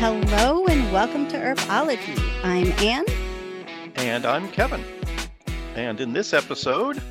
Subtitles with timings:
[0.00, 2.18] Hello and welcome to Earpology.
[2.42, 3.04] I'm Anne.
[3.96, 4.82] And I'm Kevin.
[5.74, 7.02] And in this episode,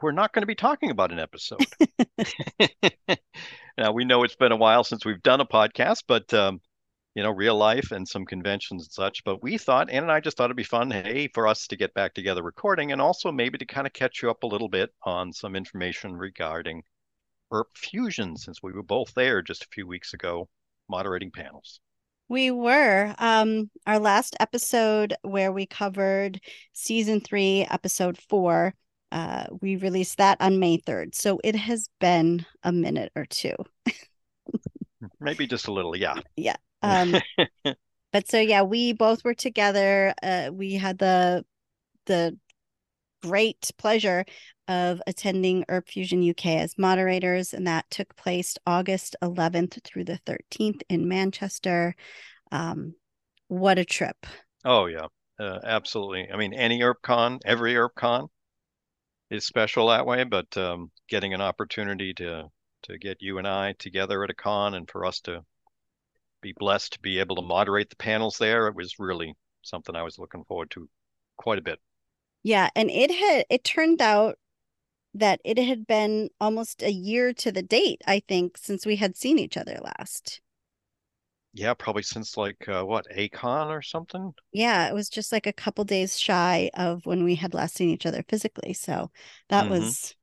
[0.00, 1.66] we're not going to be talking about an episode.
[3.76, 6.60] now, we know it's been a while since we've done a podcast, but, um,
[7.16, 9.24] you know, real life and some conventions and such.
[9.24, 11.76] But we thought, Anne and I just thought it'd be fun, hey, for us to
[11.76, 14.68] get back together recording and also maybe to kind of catch you up a little
[14.68, 16.84] bit on some information regarding
[17.52, 20.48] EarpFusion, since we were both there just a few weeks ago
[20.90, 21.80] moderating panels.
[22.28, 23.14] We were.
[23.18, 26.40] Um, our last episode where we covered
[26.72, 28.74] season three, episode four,
[29.10, 31.14] uh, we released that on May 3rd.
[31.14, 33.54] So it has been a minute or two.
[35.20, 36.14] Maybe just a little, yeah.
[36.36, 36.56] Yeah.
[36.82, 37.16] Um,
[38.12, 40.14] but so yeah, we both were together.
[40.22, 41.44] Uh, we had the
[42.06, 42.38] the
[43.22, 44.24] great pleasure
[44.70, 50.82] of attending EarpFusion UK as moderators, and that took place August 11th through the 13th
[50.88, 51.96] in Manchester.
[52.52, 52.94] Um,
[53.48, 54.24] what a trip!
[54.64, 55.08] Oh yeah,
[55.40, 56.30] uh, absolutely.
[56.32, 58.28] I mean, any EarpCon, every EarpCon
[59.28, 62.48] is special that way, but um, getting an opportunity to
[62.82, 65.44] to get you and I together at a con, and for us to
[66.40, 70.04] be blessed to be able to moderate the panels there, it was really something I
[70.04, 70.88] was looking forward to
[71.36, 71.80] quite a bit.
[72.44, 74.38] Yeah, and it had it turned out
[75.14, 79.16] that it had been almost a year to the date, I think, since we had
[79.16, 80.40] seen each other last.
[81.52, 84.32] Yeah, probably since like uh, what, ACON or something?
[84.52, 87.90] Yeah, it was just like a couple days shy of when we had last seen
[87.90, 88.72] each other physically.
[88.72, 89.10] So
[89.48, 89.72] that mm-hmm.
[89.72, 90.14] was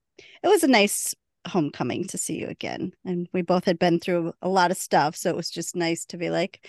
[0.42, 1.14] it was a nice
[1.46, 2.94] homecoming to see you again.
[3.04, 6.06] And we both had been through a lot of stuff, so it was just nice
[6.06, 6.66] to be like,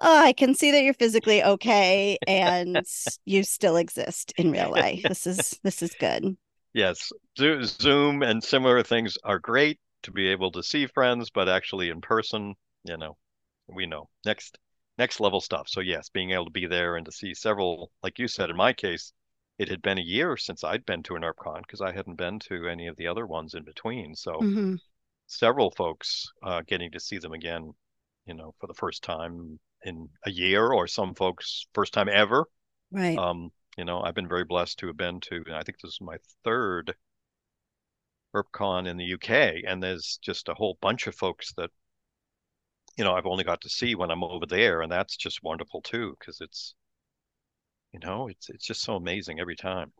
[0.00, 2.82] oh, I can see that you're physically okay and
[3.24, 5.02] you still exist in real life.
[5.02, 6.36] This is this is good.
[6.74, 11.90] Yes, Zoom and similar things are great to be able to see friends, but actually
[11.90, 12.54] in person,
[12.84, 13.16] you know,
[13.68, 14.58] we know next
[14.98, 15.68] next level stuff.
[15.68, 18.56] So yes, being able to be there and to see several, like you said, in
[18.56, 19.12] my case,
[19.58, 22.38] it had been a year since I'd been to an EarpCon because I hadn't been
[22.40, 24.14] to any of the other ones in between.
[24.14, 24.74] So mm-hmm.
[25.26, 27.72] several folks uh, getting to see them again,
[28.26, 32.46] you know, for the first time in a year, or some folks first time ever.
[32.90, 33.18] Right.
[33.18, 35.44] Um, you know, I've been very blessed to have been to.
[35.52, 36.94] I think this is my third
[38.34, 41.70] EarpCon in the UK, and there's just a whole bunch of folks that
[42.96, 45.82] you know I've only got to see when I'm over there, and that's just wonderful
[45.82, 46.74] too because it's
[47.92, 49.92] you know it's it's just so amazing every time.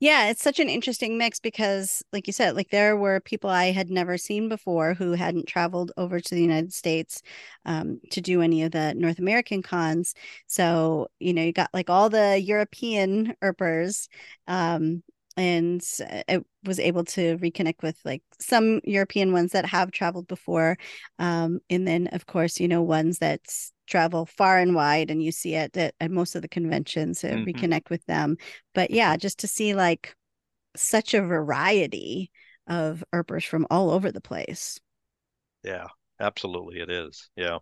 [0.00, 3.72] Yeah, it's such an interesting mix because, like you said, like there were people I
[3.72, 7.20] had never seen before who hadn't traveled over to the United States
[7.64, 10.14] um, to do any of the North American cons.
[10.46, 14.08] So, you know, you got like all the European Earpers
[14.46, 15.02] um,
[15.36, 15.82] and
[16.28, 20.76] I was able to reconnect with like some European ones that have traveled before,
[21.20, 23.40] um, and then of course you know ones that
[23.88, 27.28] travel far and wide, and you see it at, at most of the conventions to
[27.28, 27.48] mm-hmm.
[27.48, 28.36] reconnect with them.
[28.74, 30.14] But yeah, just to see like
[30.76, 32.30] such a variety
[32.66, 34.78] of Earpers from all over the place.
[35.64, 35.86] Yeah,
[36.20, 37.30] absolutely, it is.
[37.34, 37.58] Yeah,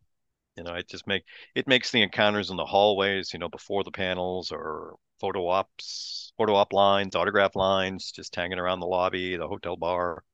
[0.57, 3.85] you know, it just make it makes the encounters in the hallways, you know, before
[3.85, 9.37] the panels or photo ops, photo op lines, autograph lines, just hanging around the lobby,
[9.37, 10.25] the hotel bar,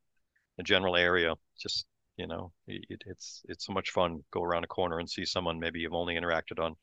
[0.56, 1.34] the general area.
[1.58, 1.86] Just
[2.22, 4.20] you know, it, it's it's so much fun.
[4.30, 6.76] Go around a corner and see someone maybe you've only interacted on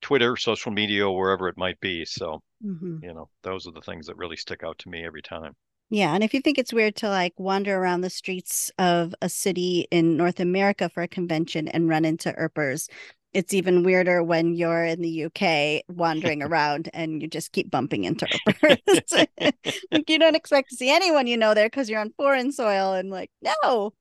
[0.00, 2.06] Twitter, social media, or wherever it might be.
[2.06, 2.96] So mm-hmm.
[3.02, 5.54] you know, those are the things that really stick out to me every time.
[5.90, 9.28] Yeah, and if you think it's weird to like wander around the streets of a
[9.28, 12.88] city in North America for a convention and run into Earpers,
[13.32, 18.04] it's even weirder when you're in the UK wandering around and you just keep bumping
[18.04, 18.26] into
[19.92, 22.94] like you don't expect to see anyone you know there because you're on foreign soil
[22.94, 23.92] and like, no,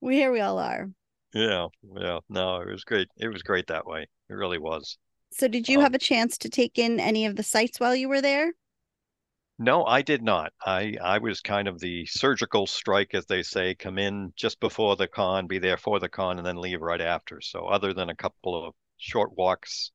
[0.00, 0.88] we here we all are.
[1.34, 2.20] Yeah, yeah.
[2.28, 3.08] No, it was great.
[3.18, 4.06] It was great that way.
[4.30, 4.96] It really was.
[5.32, 7.94] So did you um, have a chance to take in any of the sites while
[7.94, 8.52] you were there?
[9.58, 10.52] No, I did not.
[10.64, 14.96] I I was kind of the surgical strike, as they say, come in just before
[14.96, 17.40] the con, be there for the con, and then leave right after.
[17.40, 19.92] So other than a couple of short walks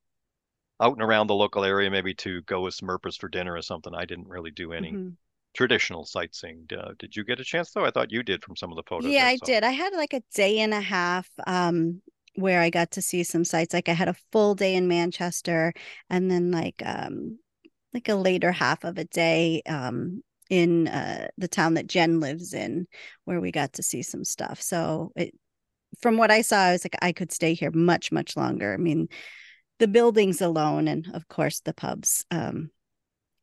[0.80, 3.62] out and around the local area, maybe to go with some Earpers for dinner or
[3.62, 5.10] something, I didn't really do any mm-hmm.
[5.54, 6.66] traditional sightseeing.
[6.76, 7.84] Uh, did you get a chance though?
[7.84, 9.12] I thought you did from some of the photos.
[9.12, 9.62] Yeah, I, I did.
[9.62, 12.02] I had like a day and a half um,
[12.34, 13.74] where I got to see some sites.
[13.74, 15.72] Like I had a full day in Manchester,
[16.10, 17.38] and then like um,
[17.94, 22.54] like a later half of a day um, in uh, the town that Jen lives
[22.54, 22.86] in,
[23.24, 24.60] where we got to see some stuff.
[24.60, 25.34] So it,
[26.00, 28.72] from what I saw, I was like, I could stay here much, much longer.
[28.72, 29.08] I mean,
[29.78, 32.70] the buildings alone, and of course the pubs, um,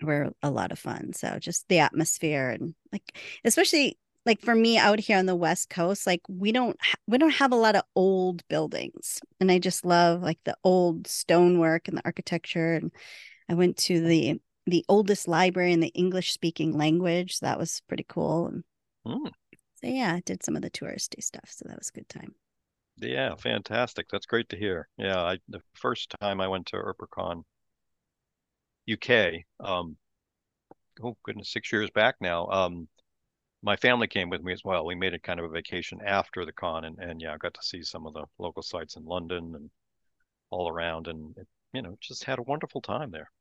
[0.02, 1.14] were a lot of fun.
[1.14, 5.70] So just the atmosphere and like, especially like for me out here on the west
[5.70, 9.58] coast like we don't ha- we don't have a lot of old buildings and i
[9.58, 12.92] just love like the old stonework and the architecture and
[13.50, 17.82] i went to the the oldest library in the english speaking language so that was
[17.88, 18.64] pretty cool and
[19.06, 19.30] Mm.
[19.82, 22.36] so yeah i did some of the touristy stuff so that was a good time
[22.98, 24.08] Yeah, fantastic.
[24.10, 24.90] That's great to hear.
[24.98, 27.44] Yeah, I the first time I went to ErperCon
[28.88, 29.98] UK, um,
[31.04, 32.48] oh goodness, six years back now.
[32.50, 32.88] Um,
[33.64, 34.86] my family came with me as well.
[34.86, 37.54] We made it kind of a vacation after the con, and and yeah, I got
[37.56, 39.70] to see some of the local sites in London and
[40.52, 43.32] all around, and it, you know, just had a wonderful time there.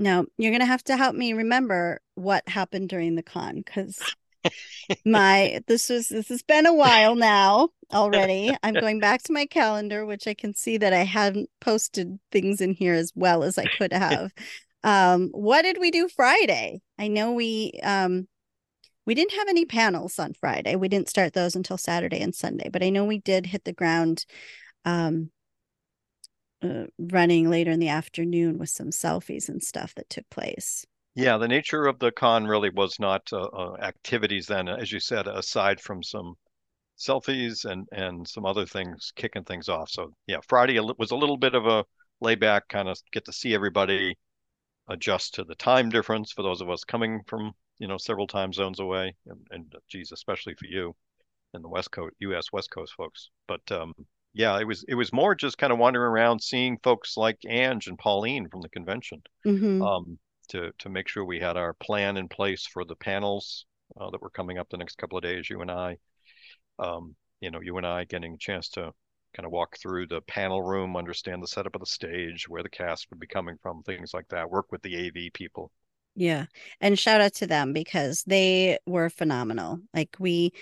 [0.00, 4.00] Now you're gonna have to help me remember what happened during the con because
[5.04, 8.56] my this was this has been a while now already.
[8.62, 12.60] I'm going back to my calendar which i can see that i hadn't posted things
[12.60, 14.32] in here as well as i could have.
[14.82, 16.80] Um what did we do friday?
[16.98, 18.26] I know we um
[19.06, 20.76] we didn't have any panels on friday.
[20.76, 23.72] We didn't start those until saturday and sunday but i know we did hit the
[23.72, 24.24] ground
[24.86, 25.30] um
[26.62, 31.38] uh, running later in the afternoon with some selfies and stuff that took place Yeah,
[31.38, 35.26] the nature of the con really was not uh, uh, activities then, as you said,
[35.28, 36.34] aside from some
[36.98, 39.90] selfies and and some other things kicking things off.
[39.90, 41.84] So yeah, Friday was a little bit of a
[42.20, 44.16] layback, kind of get to see everybody,
[44.88, 48.52] adjust to the time difference for those of us coming from, you know, several time
[48.52, 50.94] zones away, and, and geez, especially for you
[51.54, 52.52] and the West Coast, U.S.
[52.52, 53.30] West Coast folks.
[53.48, 53.94] But um,
[54.32, 57.86] yeah, it was it was more just kind of wandering around, seeing folks like Ange
[57.88, 59.80] and Pauline from the convention Mhm.
[59.86, 60.18] um,
[60.48, 63.66] to to make sure we had our plan in place for the panels
[64.00, 65.50] uh, that were coming up the next couple of days.
[65.50, 65.98] You and I,
[66.78, 68.92] um, you know, you and I getting a chance to
[69.34, 72.70] kind of walk through the panel room, understand the setup of the stage, where the
[72.70, 74.50] cast would be coming from, things like that.
[74.50, 75.70] Work with the AV people.
[76.14, 76.46] Yeah.
[76.80, 79.80] And shout out to them because they were phenomenal.
[79.94, 80.52] Like we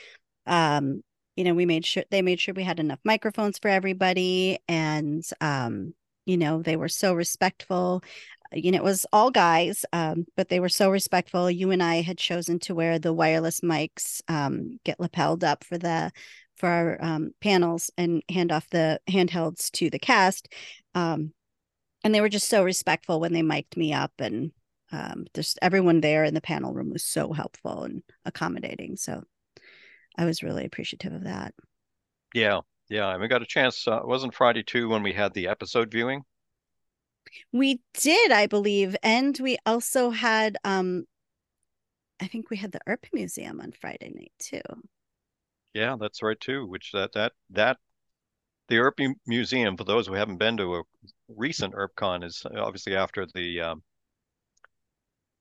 [0.47, 1.03] um
[1.39, 5.25] you know, we made sure they made sure we had enough microphones for everybody and
[5.41, 5.95] um
[6.27, 8.03] you know, they were so respectful.
[8.53, 11.51] You know, it was all guys, um, but they were so respectful.
[11.51, 15.79] You and I had chosen to wear the wireless mics, um, get lapelled up for
[15.79, 16.13] the
[16.57, 20.53] for our um, panels and hand off the handhelds to the cast.
[20.95, 21.33] Um,
[22.05, 24.53] and they were just so respectful when they mic'd me up and
[24.93, 28.97] um, just everyone there in the panel room was so helpful and accommodating.
[28.97, 29.23] So
[30.19, 31.55] I was really appreciative of that.
[32.35, 32.61] Yeah,
[32.91, 33.13] yeah.
[33.13, 33.87] And we got a chance.
[33.89, 36.25] Uh, it wasn't Friday too when we had the episode viewing.
[37.53, 41.07] We did, I believe, and we also had um
[42.21, 44.61] I think we had the Earp Museum on Friday night too.
[45.75, 46.67] Yeah, that's right too.
[46.67, 47.79] Which that that that
[48.69, 50.83] the Earp Museum, for those who haven't been to a
[51.29, 53.83] recent EarpCon, is obviously after the um,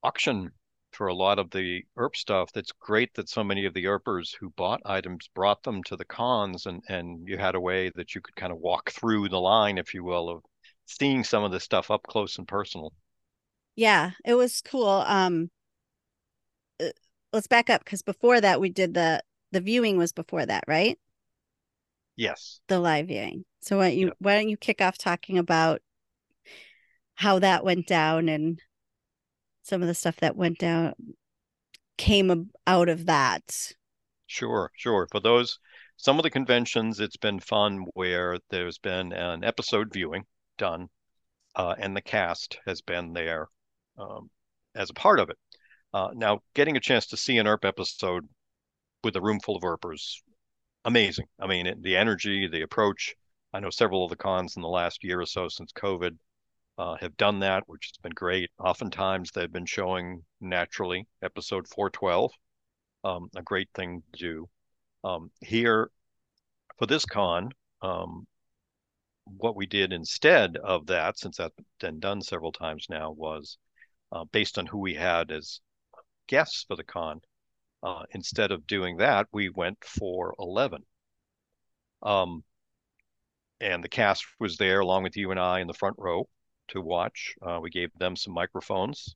[0.04, 0.52] auction
[0.98, 2.52] for a lot of the Earp stuff.
[2.52, 6.06] That's great that so many of the Earpers who bought items brought them to the
[6.06, 9.40] cons, and and you had a way that you could kind of walk through the
[9.40, 10.44] line, if you will, of
[10.86, 12.94] seeing some of this stuff up close and personal.
[13.76, 14.88] Yeah, it was cool.
[15.06, 15.52] Um
[16.80, 16.90] uh,
[17.34, 19.22] let's back up because before that we did the
[19.52, 21.00] the viewing was before that, right?
[22.18, 22.60] Yes.
[22.68, 23.44] The live viewing.
[23.60, 24.14] So why don't you Yeah.
[24.20, 25.82] why don't you kick off talking about
[27.16, 28.62] how that went down and
[29.68, 30.94] some of the stuff that went down
[31.98, 33.74] came out of that.
[34.26, 35.08] Sure, sure.
[35.12, 35.60] For those,
[35.98, 40.26] some of the conventions, it's been fun where there's been an episode viewing
[40.58, 40.88] done,
[41.56, 43.48] uh, and the cast has been there
[43.98, 44.30] um,
[44.76, 45.38] as a part of it.
[45.94, 48.26] Uh, now, getting a chance to see an Earp episode
[49.04, 50.22] with a room full of Earpers,
[50.86, 51.26] amazing.
[51.40, 53.16] I mean, it, the energy, the approach.
[53.54, 56.18] I know several of the cons in the last year or so since COVID
[56.78, 58.52] uh, have done that, which has been great.
[58.60, 62.32] Oftentimes, they've been showing naturally episode 412
[63.04, 64.50] um, a great thing to do.
[65.04, 65.90] Um, here
[66.78, 67.50] for this con,
[67.82, 68.28] um,
[69.26, 73.58] what we did instead of that, since that's been done several times now, was
[74.12, 75.60] uh, based on who we had as
[76.28, 77.22] guests for the con.
[77.84, 80.82] Uh, instead of doing that, we went for 11.
[82.04, 82.44] Um,
[83.60, 86.28] and the cast was there along with you and I in the front row
[86.70, 87.36] to watch.
[87.42, 89.16] Uh, we gave them some microphones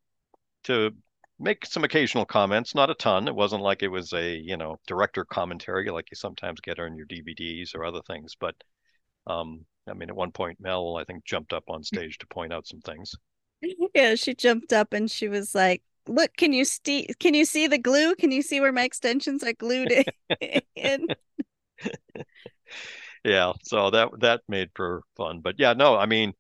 [0.63, 0.91] to
[1.39, 3.27] make some occasional comments, not a ton.
[3.27, 6.95] It wasn't like it was a, you know, director commentary like you sometimes get on
[6.95, 8.35] your DVDs or other things.
[8.39, 8.55] But
[9.27, 12.53] um, I mean, at one point, Mel, I think, jumped up on stage to point
[12.53, 13.15] out some things.
[13.93, 17.67] Yeah, she jumped up and she was like, "Look, can you see can you see
[17.67, 18.15] the glue?
[18.15, 20.05] Can you see where my extensions are glued
[20.75, 21.07] in?"
[23.23, 25.41] Yeah, so that that made for fun.
[25.41, 26.33] But yeah, no, I mean,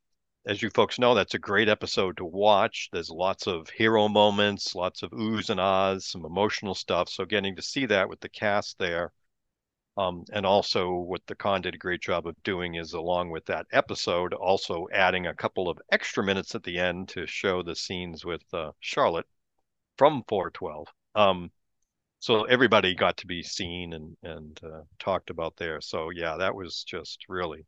[0.45, 2.89] as you folks know, that's a great episode to watch.
[2.91, 7.09] There's lots of hero moments, lots of oohs and ahs, some emotional stuff.
[7.09, 9.11] So getting to see that with the cast there.
[9.97, 13.45] Um, and also what the con did a great job of doing is along with
[13.45, 17.75] that episode, also adding a couple of extra minutes at the end to show the
[17.75, 19.27] scenes with uh, Charlotte
[19.97, 20.87] from 412.
[21.13, 21.51] Um,
[22.19, 25.81] so everybody got to be seen and and uh, talked about there.
[25.81, 27.65] So yeah, that was just really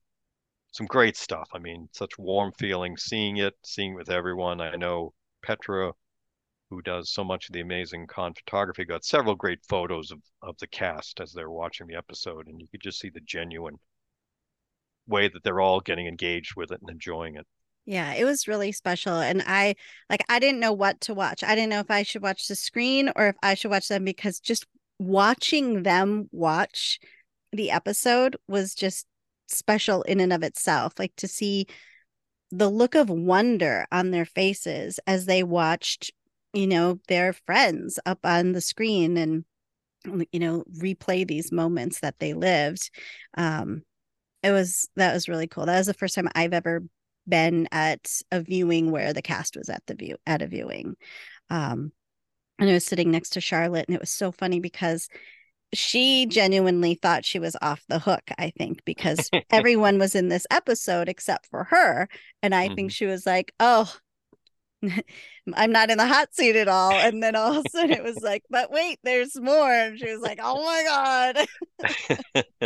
[0.74, 1.50] some great stuff.
[1.54, 4.60] I mean, such warm feeling seeing it, seeing it with everyone.
[4.60, 5.14] I know
[5.44, 5.94] Petra,
[6.72, 10.58] who does so much of the amazing con photography, got several great photos of, of
[10.58, 13.76] the cast as they're watching the episode, and you could just see the genuine
[15.08, 17.46] way that they're all getting engaged with it and enjoying it.
[17.86, 19.20] Yeah, it was really special.
[19.20, 19.76] And I
[20.10, 21.44] like I didn't know what to watch.
[21.44, 24.06] I didn't know if I should watch the screen or if I should watch them
[24.06, 24.66] because just
[24.98, 27.00] watching them watch
[27.52, 29.06] the episode was just
[29.48, 30.94] special in and of itself.
[30.98, 31.68] Like to see
[32.52, 36.12] the look of wonder on their faces as they watched,
[36.54, 39.46] you know, their friends up on the screen and
[40.32, 42.92] you know, replay these moments that they lived.
[43.38, 43.84] Um
[44.44, 45.66] it was that was really cool.
[45.66, 46.84] That was the first time I've ever
[47.28, 50.96] been at a viewing where the cast was at the view at a viewing.
[51.50, 51.92] Um
[52.60, 55.08] and I was sitting next to Charlotte and it was so funny because
[55.74, 60.48] she genuinely thought she was off the hook, I think, because everyone was in this
[60.52, 62.08] episode except for her.
[62.42, 62.76] And I mm-hmm.
[62.76, 63.94] think she was like, oh,
[65.54, 66.92] I'm not in the hot seat at all.
[66.92, 69.72] And then all of a sudden it was like, but wait, there's more.
[69.72, 72.58] And she was like, oh my God.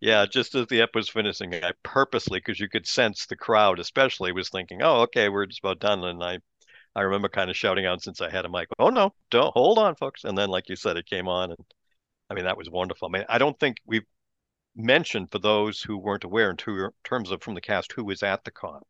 [0.00, 3.78] yeah, just as the ep was finishing, I purposely, because you could sense the crowd,
[3.78, 6.04] especially, was thinking, oh, okay, we're just about done.
[6.04, 6.38] And I
[6.94, 9.78] I remember kind of shouting out since I had a mic, oh no, don't hold
[9.78, 10.24] on, folks.
[10.24, 11.64] And then, like you said, it came on and
[12.32, 13.08] I mean, that was wonderful.
[13.08, 14.06] I mean, I don't think we've
[14.74, 16.56] mentioned for those who weren't aware in
[17.04, 18.80] terms of from the cast who was at the con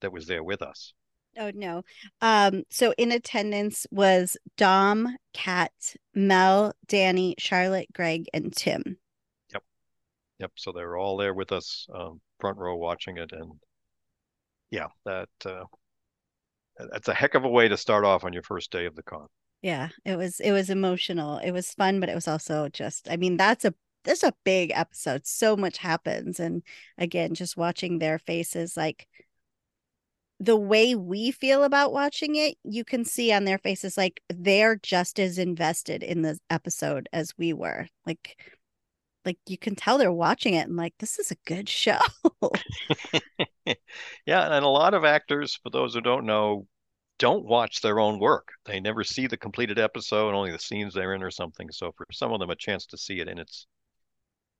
[0.00, 0.94] that was there with us.
[1.38, 1.82] Oh no.
[2.22, 5.72] Um, so in attendance was Dom, Kat,
[6.14, 8.96] Mel, Danny, Charlotte, Greg, and Tim.
[9.52, 9.62] Yep.
[10.38, 10.52] Yep.
[10.54, 13.30] So they were all there with us, um, front row watching it.
[13.32, 13.52] And
[14.70, 15.64] yeah, that uh,
[16.90, 19.02] that's a heck of a way to start off on your first day of the
[19.02, 19.26] con
[19.62, 23.16] yeah it was it was emotional it was fun but it was also just i
[23.16, 23.74] mean that's a
[24.04, 26.62] that's a big episode so much happens and
[26.96, 29.06] again just watching their faces like
[30.42, 34.76] the way we feel about watching it you can see on their faces like they're
[34.76, 38.36] just as invested in the episode as we were like
[39.24, 41.98] like you can tell they're watching it and like this is a good show.
[44.26, 46.66] Yeah and a lot of actors for those who don't know
[47.20, 48.48] don't watch their own work.
[48.64, 51.70] They never see the completed episode, only the scenes they're in or something.
[51.70, 53.66] So for some of them, a chance to see it in its,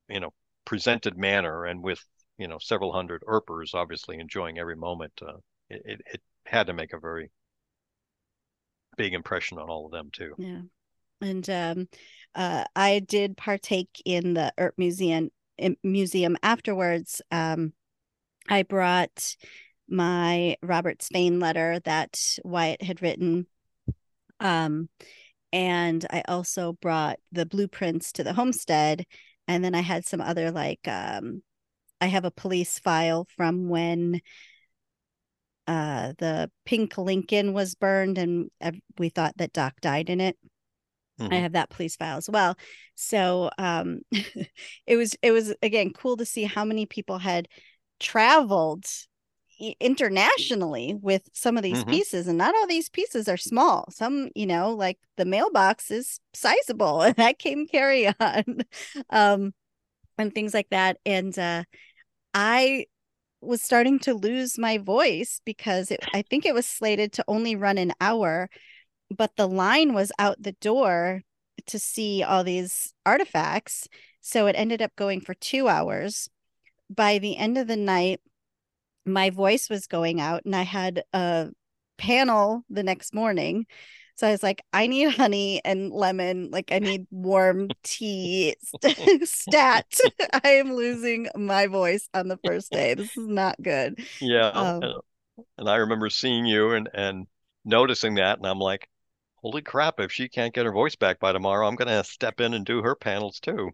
[0.07, 0.29] you know,
[0.63, 1.99] presented manner and with,
[2.37, 5.37] you know, several hundred erpers obviously enjoying every moment, uh,
[5.69, 7.31] it, it, it had to make a very
[8.95, 10.35] big impression on all of them too.
[10.37, 10.61] Yeah.
[11.19, 11.89] And um,
[12.35, 15.31] uh, I did partake in the Earp Museum
[15.83, 17.21] museum afterwards.
[17.31, 17.73] Um,
[18.49, 19.35] I brought
[19.91, 23.47] my Robert Svane letter that Wyatt had written.
[24.39, 24.89] Um,
[25.53, 29.05] and I also brought the blueprints to the homestead.
[29.47, 31.43] And then I had some other like um,
[31.99, 34.21] I have a police file from when
[35.67, 38.49] uh, the pink Lincoln was burned and
[38.97, 40.37] we thought that Doc died in it.
[41.19, 41.33] Mm-hmm.
[41.33, 42.55] I have that police file as well.
[42.95, 47.47] So um, it was it was again cool to see how many people had
[47.99, 48.85] traveled
[49.79, 51.91] internationally with some of these mm-hmm.
[51.91, 56.19] pieces and not all these pieces are small some you know like the mailbox is
[56.33, 58.43] sizable and that came carry on
[59.11, 59.53] um
[60.17, 61.63] and things like that and uh
[62.33, 62.85] i
[63.41, 67.55] was starting to lose my voice because it, i think it was slated to only
[67.55, 68.49] run an hour
[69.15, 71.21] but the line was out the door
[71.67, 73.87] to see all these artifacts
[74.21, 76.29] so it ended up going for 2 hours
[76.89, 78.19] by the end of the night
[79.05, 81.49] my voice was going out and I had a
[81.97, 83.65] panel the next morning.
[84.15, 86.49] So I was like, I need honey and lemon.
[86.51, 88.55] Like, I need warm tea.
[89.23, 89.99] Stat.
[90.43, 92.93] I am losing my voice on the first day.
[92.93, 93.99] This is not good.
[94.19, 94.49] Yeah.
[94.49, 94.83] Um,
[95.57, 97.25] and I remember seeing you and, and
[97.65, 98.37] noticing that.
[98.37, 98.87] And I'm like,
[99.37, 102.41] holy crap, if she can't get her voice back by tomorrow, I'm going to step
[102.41, 103.71] in and do her panels too.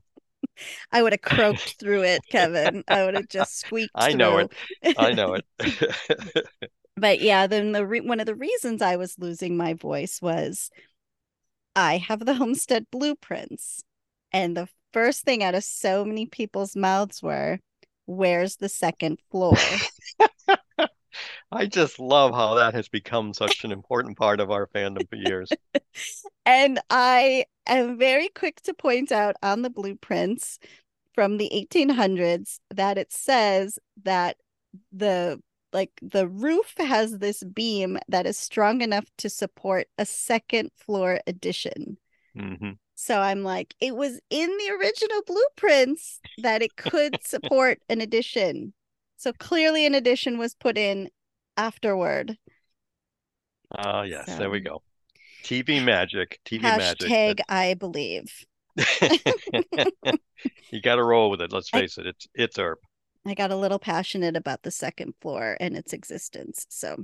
[0.92, 2.84] I would have croaked through it, Kevin.
[2.88, 3.92] I would have just squeaked.
[3.96, 4.50] I know through.
[4.82, 4.96] it.
[4.98, 6.48] I know it.
[6.98, 10.70] but yeah, then the re- one of the reasons I was losing my voice was
[11.76, 13.84] I have the homestead blueprints,
[14.32, 17.60] and the first thing out of so many people's mouths were,
[18.06, 19.56] "Where's the second floor?"
[21.52, 25.16] I just love how that has become such an important part of our fandom for
[25.16, 25.50] years.
[26.46, 30.60] and I am very quick to point out on the blueprints
[31.14, 34.38] from the 1800s that it says that
[34.92, 35.42] the
[35.74, 41.20] like the roof has this beam that is strong enough to support a second floor
[41.28, 41.98] addition.
[42.38, 42.72] Mm-hmm.
[42.96, 48.74] So I'm like, it was in the original blueprints that it could support an addition.
[49.18, 51.10] So clearly an addition was put in
[51.58, 52.38] afterward.
[53.76, 54.82] Ah, uh, yes, so, there we go.
[55.48, 56.40] TV magic.
[56.46, 57.42] TV hashtag magic.
[57.48, 58.46] I believe.
[60.72, 61.54] you got to roll with it.
[61.54, 62.08] Let's face I, it.
[62.08, 62.80] It's it's Earp.
[63.26, 66.66] I got a little passionate about the second floor and its existence.
[66.70, 66.98] So,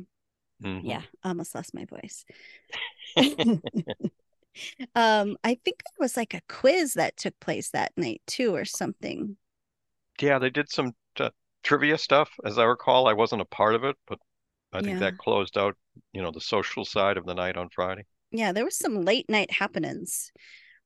[0.63, 0.85] mm-hmm.
[0.85, 2.25] yeah, almost lost my voice.
[4.95, 8.65] um, I think there was like a quiz that took place that night too, or
[8.65, 9.37] something.
[10.21, 11.29] Yeah, they did some t-
[11.63, 13.07] trivia stuff, as I recall.
[13.07, 14.19] I wasn't a part of it, but
[14.73, 15.11] I think yeah.
[15.11, 15.75] that closed out,
[16.11, 18.05] you know, the social side of the night on Friday.
[18.33, 20.31] Yeah, there was some late night happenings.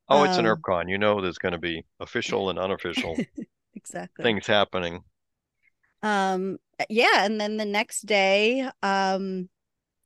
[0.10, 0.90] Oh, it's um, an EarpCon.
[0.90, 3.18] You know, there's going to be official and unofficial
[3.76, 5.02] exactly things happening.
[6.04, 6.58] Um,
[6.90, 9.50] yeah, and then the next day, um,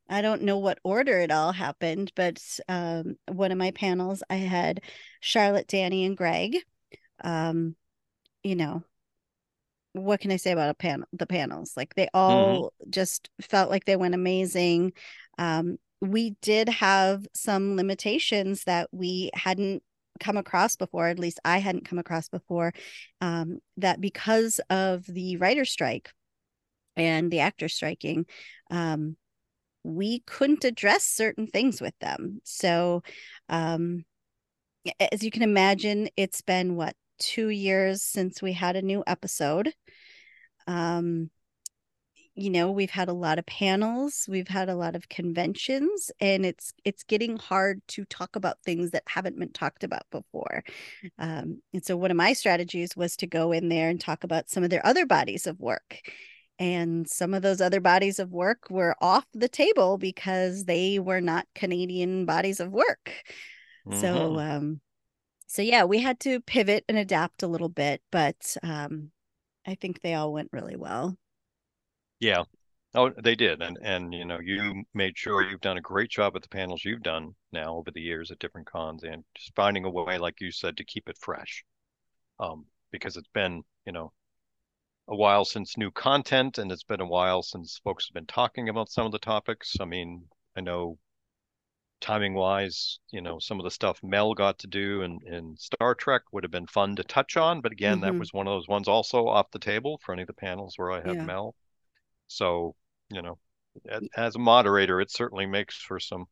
[0.07, 4.36] I don't know what order it all happened, but um, one of my panels, I
[4.36, 4.81] had
[5.19, 6.57] Charlotte, Danny, and Greg.
[7.24, 7.75] Um,
[8.43, 8.83] you know,
[9.93, 11.07] what can I say about a panel?
[11.13, 12.17] The panels, like they mm-hmm.
[12.17, 12.89] all mm-hmm.
[12.91, 14.93] just felt like they went amazing.
[15.38, 19.84] Um, we did have some limitations that we hadn't
[20.20, 22.74] come across before at least i hadn't come across before
[23.22, 26.12] um, that because of the writer strike
[26.96, 28.25] and the actor striking
[28.70, 29.15] um,
[29.84, 32.41] we couldn't address certain things with them.
[32.43, 33.03] So,
[33.50, 34.05] um,
[35.12, 39.74] as you can imagine, it's been what two years since we had a new episode.
[40.67, 41.29] Um,
[42.35, 46.45] you know, we've had a lot of panels, we've had a lot of conventions, and
[46.45, 50.63] it's it's getting hard to talk about things that haven't been talked about before.
[51.20, 54.50] Um, and so, one of my strategies was to go in there and talk about
[54.50, 56.01] some of their other bodies of work
[56.61, 61.20] and some of those other bodies of work were off the table because they were
[61.20, 63.15] not Canadian bodies of work.
[63.87, 64.00] Mm-hmm.
[64.00, 64.81] So um
[65.48, 69.09] so yeah, we had to pivot and adapt a little bit, but um
[69.65, 71.17] I think they all went really well.
[72.22, 72.44] Yeah.
[72.94, 73.62] Oh, they did.
[73.62, 76.86] And and you know, you made sure you've done a great job at the panels
[76.86, 80.40] you've done now over the years at different cons and just finding a way, like
[80.40, 81.66] you said, to keep it fresh.
[82.40, 84.12] Um, because it's been, you know,
[85.07, 88.70] a while since new content, and it's been a while since folks have been talking
[88.70, 89.75] about some of the topics.
[89.79, 90.98] I mean, I know
[92.01, 95.96] timing wise, you know, some of the stuff Mel got to do in, in Star
[95.96, 97.62] Trek would have been fun to touch on.
[97.62, 98.05] But again, mm-hmm.
[98.05, 100.74] that was one of those ones also off the table for any of the panels
[100.77, 101.24] where I had yeah.
[101.24, 101.55] Mel.
[102.35, 102.75] So,
[103.09, 103.37] you know,
[104.15, 106.25] as a moderator, it certainly makes for some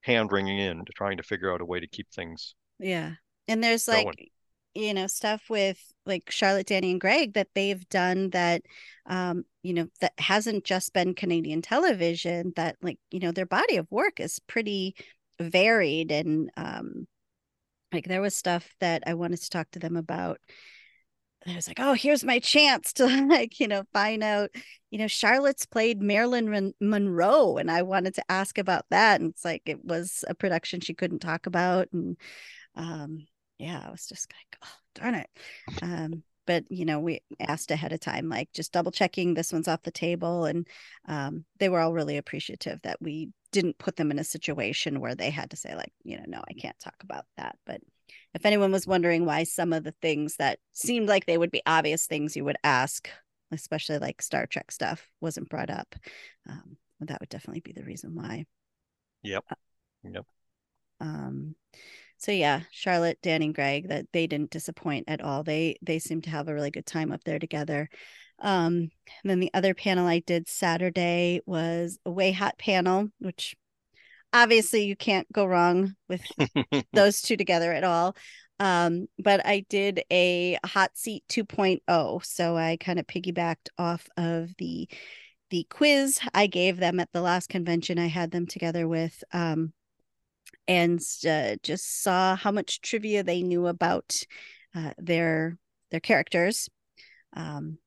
[0.00, 2.54] hand wringing in to trying to figure out a way to keep things.
[2.78, 3.12] Yeah.
[3.48, 4.28] And there's like, going
[4.76, 8.62] you know stuff with like charlotte danny and greg that they've done that
[9.06, 13.78] um you know that hasn't just been canadian television that like you know their body
[13.78, 14.94] of work is pretty
[15.40, 17.06] varied and um
[17.92, 20.38] like there was stuff that i wanted to talk to them about
[21.46, 24.50] I was like, oh, here's my chance to like, you know, find out,
[24.90, 29.20] you know, Charlotte's played Marilyn Monroe, and I wanted to ask about that.
[29.20, 32.16] And it's like it was a production she couldn't talk about, and
[32.74, 33.26] um,
[33.58, 35.30] yeah, I was just like, oh, darn it.
[35.82, 39.68] Um, but you know, we asked ahead of time, like just double checking this one's
[39.68, 40.66] off the table, and
[41.06, 45.14] um, they were all really appreciative that we didn't put them in a situation where
[45.14, 47.56] they had to say, like, you know, no, I can't talk about that.
[47.66, 47.80] But
[48.34, 51.62] if anyone was wondering why some of the things that seemed like they would be
[51.66, 53.08] obvious things you would ask,
[53.52, 55.94] especially like Star Trek stuff, wasn't brought up,
[56.48, 58.44] um, that would definitely be the reason why.
[59.22, 59.44] Yep.
[59.50, 59.54] Uh,
[60.04, 60.26] yep.
[61.00, 61.54] Um,
[62.18, 65.42] so yeah, Charlotte, Dan, and Greg that they didn't disappoint at all.
[65.42, 67.88] They they seemed to have a really good time up there together.
[68.38, 68.90] Um,
[69.22, 73.54] and then the other panel I did Saturday was a way hot panel, which
[74.42, 76.22] obviously you can't go wrong with
[76.92, 78.16] those two together at all.
[78.58, 82.24] Um, but I did a hot seat 2.0.
[82.24, 84.88] So I kind of piggybacked off of the
[85.50, 89.22] the quiz I gave them at the last convention I had them together with.
[89.32, 89.72] Um,
[90.66, 94.16] and uh, just saw how much trivia they knew about
[94.74, 95.56] uh, their
[95.90, 96.68] their characters.
[97.34, 97.78] Um,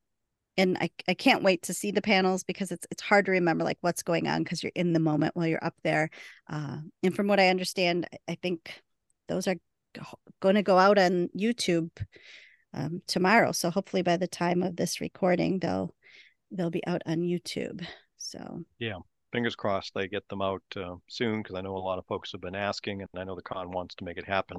[0.59, 3.63] and I, I can't wait to see the panels because it's it's hard to remember
[3.63, 6.09] like what's going on because you're in the moment while you're up there.
[6.49, 8.81] Uh, and from what I understand, I think
[9.29, 9.55] those are
[10.41, 11.89] going to go out on YouTube
[12.73, 13.53] um, tomorrow.
[13.53, 15.95] So hopefully by the time of this recording, they'll
[16.51, 17.85] they'll be out on YouTube.
[18.17, 18.97] So yeah,
[19.31, 22.33] fingers crossed they get them out uh, soon because I know a lot of folks
[22.33, 24.57] have been asking, and I know the con wants to make it happen.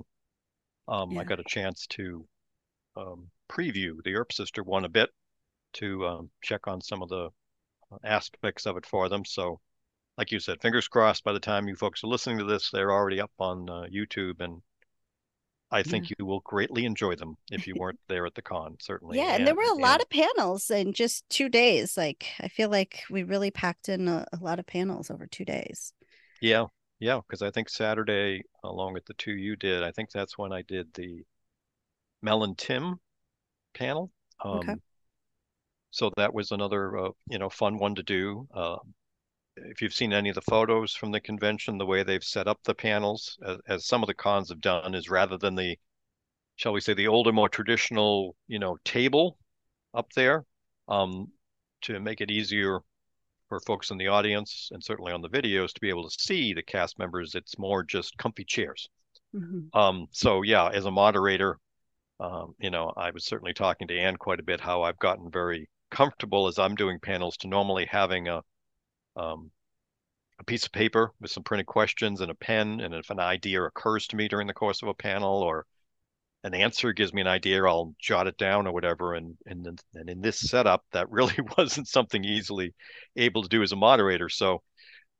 [0.88, 1.20] Um, yeah.
[1.20, 2.26] I got a chance to
[2.96, 5.10] um, preview the Earp Sister one a bit
[5.74, 7.30] to um, check on some of the
[8.04, 9.24] aspects of it for them.
[9.24, 9.60] So,
[10.16, 11.24] like you said, fingers crossed.
[11.24, 14.40] By the time you folks are listening to this, they're already up on uh, YouTube,
[14.40, 14.62] and
[15.70, 16.16] I think yeah.
[16.18, 18.76] you will greatly enjoy them if you weren't there at the con.
[18.80, 19.30] Certainly, yeah.
[19.30, 21.96] And, and there were a and, lot of panels in just two days.
[21.96, 25.44] Like I feel like we really packed in a, a lot of panels over two
[25.44, 25.92] days.
[26.40, 26.66] Yeah,
[26.98, 27.20] yeah.
[27.26, 30.62] Because I think Saturday, along with the two you did, I think that's when I
[30.62, 31.22] did the
[32.22, 32.96] Mel and Tim
[33.74, 34.10] panel.
[34.42, 34.74] Um, okay
[35.90, 38.46] so that was another uh, you know fun one to do.
[38.54, 38.76] Uh,
[39.56, 42.60] if you've seen any of the photos from the convention, the way they've set up
[42.64, 45.76] the panels, as, as, some of the cons have done, is rather than the,
[46.56, 49.38] shall we say, the older, more traditional, you know, table
[49.92, 50.44] up there,
[50.88, 51.30] um,
[51.82, 52.80] to make it easier
[53.48, 56.54] for folks in the audience and certainly on the videos to be able to see
[56.54, 57.34] the cast members.
[57.34, 58.88] It's more just comfy chairs.
[59.34, 59.76] Mm-hmm.
[59.78, 61.58] Um, so yeah, as a moderator,
[62.20, 65.30] um, you know, I was certainly talking to Anne quite a bit how I've gotten
[65.30, 68.42] very comfortable as I'm doing panels to normally having a
[69.16, 69.50] um,
[70.38, 73.62] a piece of paper with some printed questions and a pen, and if an idea
[73.62, 75.66] occurs to me during the course of a panel or
[76.42, 79.14] an answer gives me an idea, I'll jot it down or whatever.
[79.14, 82.74] And and and in this setup, that really wasn't something easily
[83.16, 84.28] able to do as a moderator.
[84.28, 84.62] So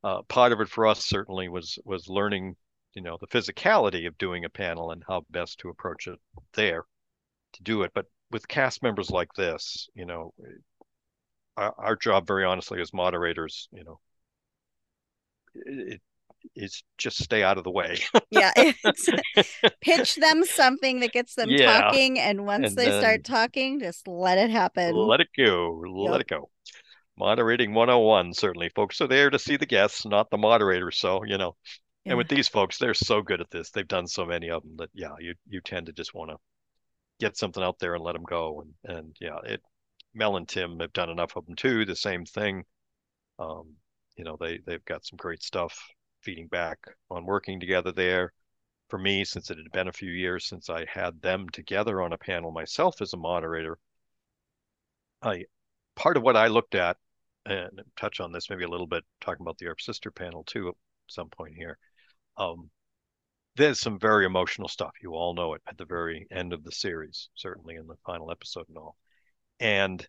[0.03, 2.55] uh, part of it for us certainly was was learning,
[2.95, 6.19] you know, the physicality of doing a panel and how best to approach it
[6.53, 6.85] there
[7.53, 7.91] to do it.
[7.93, 10.33] But with cast members like this, you know,
[11.57, 13.99] our, our job, very honestly, as moderators, you know,
[15.53, 16.01] it,
[16.55, 17.99] is just stay out of the way.
[18.31, 18.51] yeah.
[19.81, 21.81] pitch them something that gets them yeah.
[21.81, 22.19] talking.
[22.19, 24.95] And once and they start talking, just let it happen.
[24.95, 25.81] Let it go.
[25.87, 26.21] Let yep.
[26.21, 26.49] it go.
[27.17, 28.69] Moderating 101, certainly.
[28.69, 30.91] Folks are there to see the guests, not the moderator.
[30.91, 31.55] So, you know,
[32.05, 32.11] yeah.
[32.11, 33.69] and with these folks, they're so good at this.
[33.69, 36.37] They've done so many of them that, yeah, you, you tend to just want to
[37.21, 38.65] get something out there and let them go.
[38.85, 39.61] And and yeah, it
[40.13, 41.85] Mel and Tim have done enough of them too.
[41.85, 42.65] The same thing.
[43.39, 43.75] Um,
[44.17, 45.79] you know, they they've got some great stuff
[46.21, 46.79] feeding back
[47.09, 48.33] on working together there.
[48.89, 52.11] For me, since it had been a few years since I had them together on
[52.13, 53.79] a panel myself as a moderator,
[55.21, 55.45] I
[55.95, 56.97] part of what I looked at
[57.45, 60.69] and touch on this maybe a little bit, talking about the Earp Sister panel too
[60.69, 60.75] at
[61.07, 61.77] some point here.
[62.37, 62.69] Um,
[63.55, 64.91] there's some very emotional stuff.
[65.01, 68.31] You all know it at the very end of the series, certainly in the final
[68.31, 68.95] episode and all.
[69.59, 70.05] And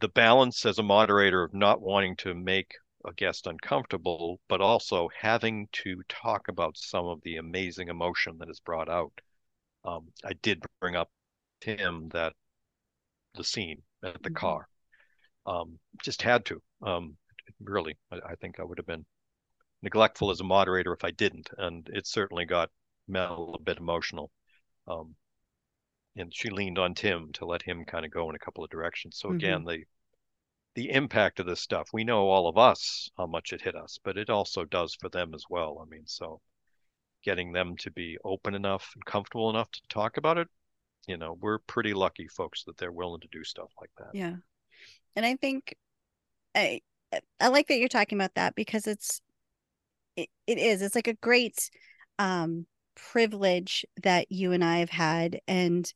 [0.00, 2.72] the balance as a moderator of not wanting to make
[3.06, 8.48] a guest uncomfortable, but also having to talk about some of the amazing emotion that
[8.48, 9.12] is brought out.
[9.84, 11.10] Um, I did bring up
[11.60, 12.32] Tim that
[13.34, 14.34] the scene at the mm-hmm.
[14.34, 14.68] car.
[15.46, 16.62] Um, just had to.
[16.82, 17.16] Um,
[17.60, 19.04] really, I, I think I would have been
[19.84, 22.70] neglectful as a moderator if I didn't, and it certainly got
[23.06, 24.32] Mel a bit emotional.
[24.88, 25.14] Um,
[26.16, 28.70] and she leaned on Tim to let him kind of go in a couple of
[28.70, 29.18] directions.
[29.18, 29.68] So again, mm-hmm.
[29.68, 29.84] the
[30.74, 34.00] the impact of this stuff, we know all of us how much it hit us,
[34.02, 35.80] but it also does for them as well.
[35.80, 36.40] I mean, so
[37.22, 40.48] getting them to be open enough and comfortable enough to talk about it,
[41.06, 44.10] you know, we're pretty lucky folks that they're willing to do stuff like that.
[44.14, 44.34] Yeah.
[45.14, 45.76] And I think
[46.54, 46.80] I
[47.40, 49.20] I like that you're talking about that because it's
[50.16, 50.82] it, it is.
[50.82, 51.70] It's like a great
[52.18, 55.40] um privilege that you and I have had.
[55.48, 55.92] And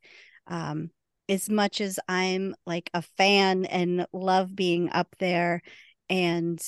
[0.46, 0.90] um
[1.28, 5.62] as much as I'm like a fan and love being up there
[6.09, 6.61] and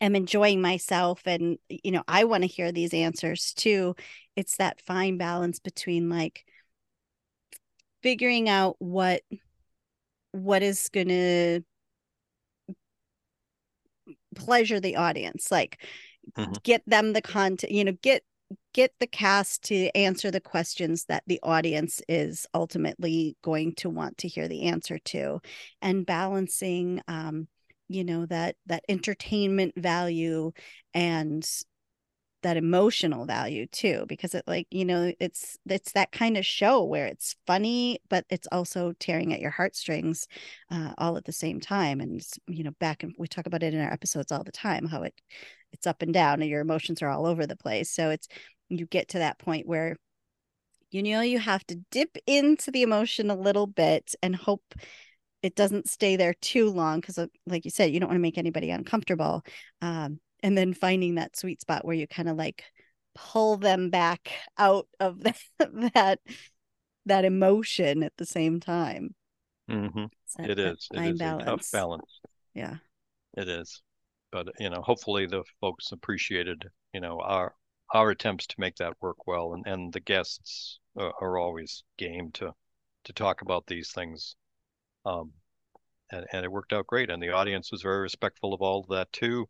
[0.00, 3.94] am enjoying myself and you know I want to hear these answers too
[4.34, 6.44] it's that fine balance between like
[8.02, 9.22] figuring out what
[10.32, 11.62] what is going to
[14.34, 15.50] pleasure the audience.
[15.50, 15.82] Like
[16.36, 16.52] mm-hmm.
[16.62, 18.22] get them the content you know get
[18.72, 24.16] get the cast to answer the questions that the audience is ultimately going to want
[24.18, 25.40] to hear the answer to
[25.82, 27.48] and balancing um
[27.88, 30.52] you know that that entertainment value
[30.94, 31.48] and
[32.42, 36.84] that emotional value too because it like you know it's it's that kind of show
[36.84, 40.28] where it's funny but it's also tearing at your heartstrings
[40.70, 43.74] uh, all at the same time and you know back and we talk about it
[43.74, 45.14] in our episodes all the time how it
[45.72, 47.90] it's up and down and your emotions are all over the place.
[47.90, 48.28] So it's
[48.68, 49.96] you get to that point where
[50.90, 54.62] you know you have to dip into the emotion a little bit and hope
[55.42, 58.38] it doesn't stay there too long because like you said you don't want to make
[58.38, 59.42] anybody uncomfortable
[59.82, 62.64] um, and then finding that sweet spot where you kind of like
[63.14, 65.38] pull them back out of that
[65.94, 66.20] that,
[67.06, 69.14] that emotion at the same time.
[69.70, 70.44] Mm-hmm.
[70.44, 70.88] it is.
[70.92, 71.42] It is balance.
[71.42, 72.20] a tough balance.
[72.54, 72.76] Yeah.
[73.36, 73.82] It is,
[74.36, 77.54] but you know, hopefully the folks appreciated you know our
[77.94, 82.30] our attempts to make that work well, and and the guests are, are always game
[82.32, 82.52] to
[83.04, 84.36] to talk about these things.
[85.06, 85.32] Um,
[86.12, 88.88] and, and it worked out great, and the audience was very respectful of all of
[88.88, 89.46] that too.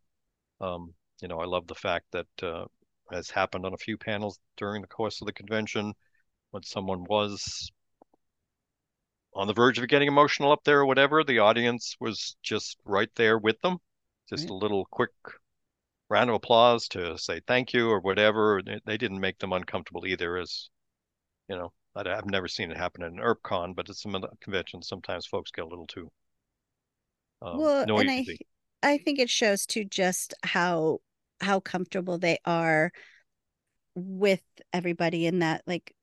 [0.61, 2.65] Um, you know, I love the fact that uh,
[3.11, 5.93] has happened on a few panels during the course of the convention
[6.51, 7.71] when someone was
[9.33, 13.09] on the verge of getting emotional up there or whatever, the audience was just right
[13.15, 13.79] there with them.
[14.29, 14.51] Just right.
[14.51, 15.11] a little quick
[16.09, 18.61] round of applause to say thank you or whatever.
[18.85, 20.69] They didn't make them uncomfortable either, as
[21.49, 21.71] you know.
[21.95, 25.65] I've never seen it happen at an EarpCon, but at some conventions, sometimes folks get
[25.65, 26.11] a little too
[27.41, 28.07] um, well, noisy.
[28.09, 28.37] and
[28.83, 30.99] I, I think it shows too just how
[31.41, 32.91] how comfortable they are
[33.95, 35.93] with everybody in that like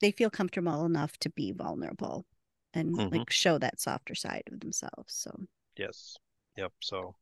[0.00, 2.26] they feel comfortable enough to be vulnerable
[2.74, 3.14] and mm-hmm.
[3.16, 5.30] like show that softer side of themselves so
[5.76, 6.16] yes
[6.56, 7.14] yep so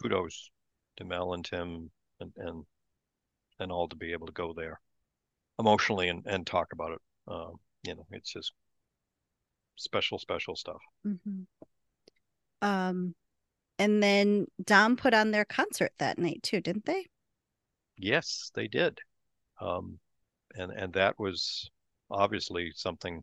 [0.00, 0.50] kudos
[0.96, 2.64] to mel and tim and and
[3.58, 4.80] and all to be able to go there
[5.58, 8.52] emotionally and, and talk about it um, you know it's just
[9.76, 11.42] special special stuff mm-hmm.
[12.62, 13.14] um
[13.78, 17.06] and then dom put on their concert that night too didn't they
[17.96, 18.98] yes they did
[19.60, 19.98] um
[20.56, 21.70] and and that was
[22.10, 23.22] obviously something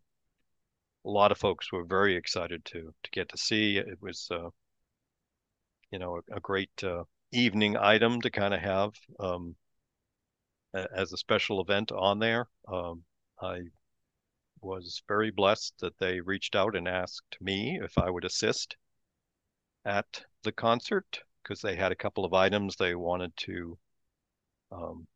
[1.06, 3.78] a lot of folks were very excited to to get to see.
[3.78, 4.50] It was, uh,
[5.92, 9.56] you know, a, a great uh, evening item to kind of have um,
[10.74, 12.48] as a special event on there.
[12.68, 13.04] Um,
[13.42, 13.62] I
[14.62, 18.76] was very blessed that they reached out and asked me if I would assist
[19.86, 23.78] at the concert because they had a couple of items they wanted to
[24.72, 25.08] um,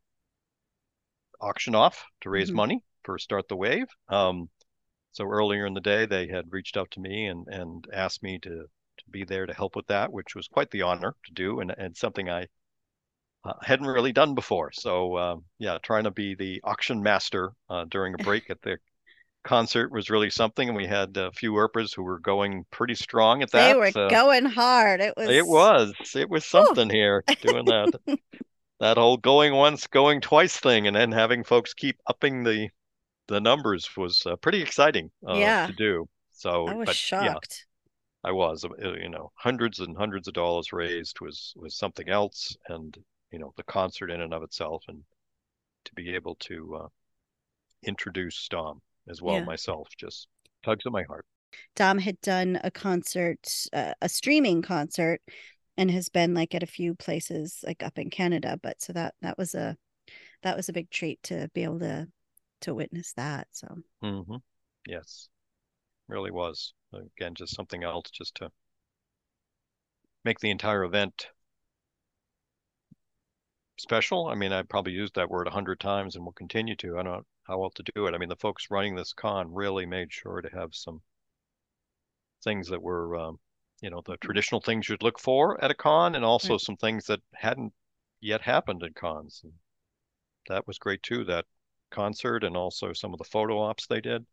[1.40, 2.58] auction off to raise mm-hmm.
[2.58, 3.88] money for Start the Wave.
[4.10, 4.50] Um,
[5.12, 8.40] so earlier in the day, they had reached out to me and, and asked me
[8.40, 8.66] to,
[9.06, 11.74] to be there to help with that, which was quite the honor to do and,
[11.78, 12.48] and something I
[13.44, 14.72] uh, hadn't really done before.
[14.74, 18.78] So uh, yeah, trying to be the auction master uh, during a break at the
[19.44, 20.68] concert was really something.
[20.68, 23.74] And we had a few Earpers who were going pretty strong at that.
[23.74, 25.00] They were going hard.
[25.00, 25.30] It was.
[25.30, 25.94] It was.
[26.16, 27.94] It was something here doing that.
[28.80, 32.70] that whole going once, going twice thing, and then having folks keep upping the
[33.28, 35.68] the numbers was uh, pretty exciting uh, yeah.
[35.68, 36.08] to do.
[36.34, 37.66] So I was but, shocked.
[38.26, 38.66] I was.
[38.66, 42.98] Uh, you know, hundreds and hundreds of dollars raised was was something else, and
[43.32, 45.04] you know, the concert in and of itself, and
[45.86, 46.88] to be able to uh,
[47.84, 49.44] introduce Dom as well yeah.
[49.44, 50.28] myself just
[50.64, 51.26] tugs at my heart.
[51.76, 55.22] Dom had done a concert, uh, a streaming concert
[55.78, 58.60] and has been like at a few places like up in Canada.
[58.62, 59.78] But so that that was a
[60.42, 62.08] that was a big treat to be able to
[62.62, 63.48] to witness that.
[63.52, 63.68] So
[64.04, 64.38] mm-hmm.
[64.88, 65.30] yes,
[66.08, 68.52] really was again just something else just to
[70.24, 71.28] make the entire event
[73.78, 74.28] special.
[74.28, 76.98] I mean, I probably used that word a hundred times and will continue to.
[76.98, 78.16] I don't know how else to do it.
[78.16, 81.02] I mean, the folks running this con really made sure to have some
[82.44, 83.40] things that were um,
[83.82, 86.62] you know the traditional things you'd look for at a con and also right.
[86.62, 87.74] some things that hadn't
[88.22, 89.54] yet happened at cons and
[90.48, 91.46] that was great too that
[91.92, 94.26] concert and also some of the photo ops they did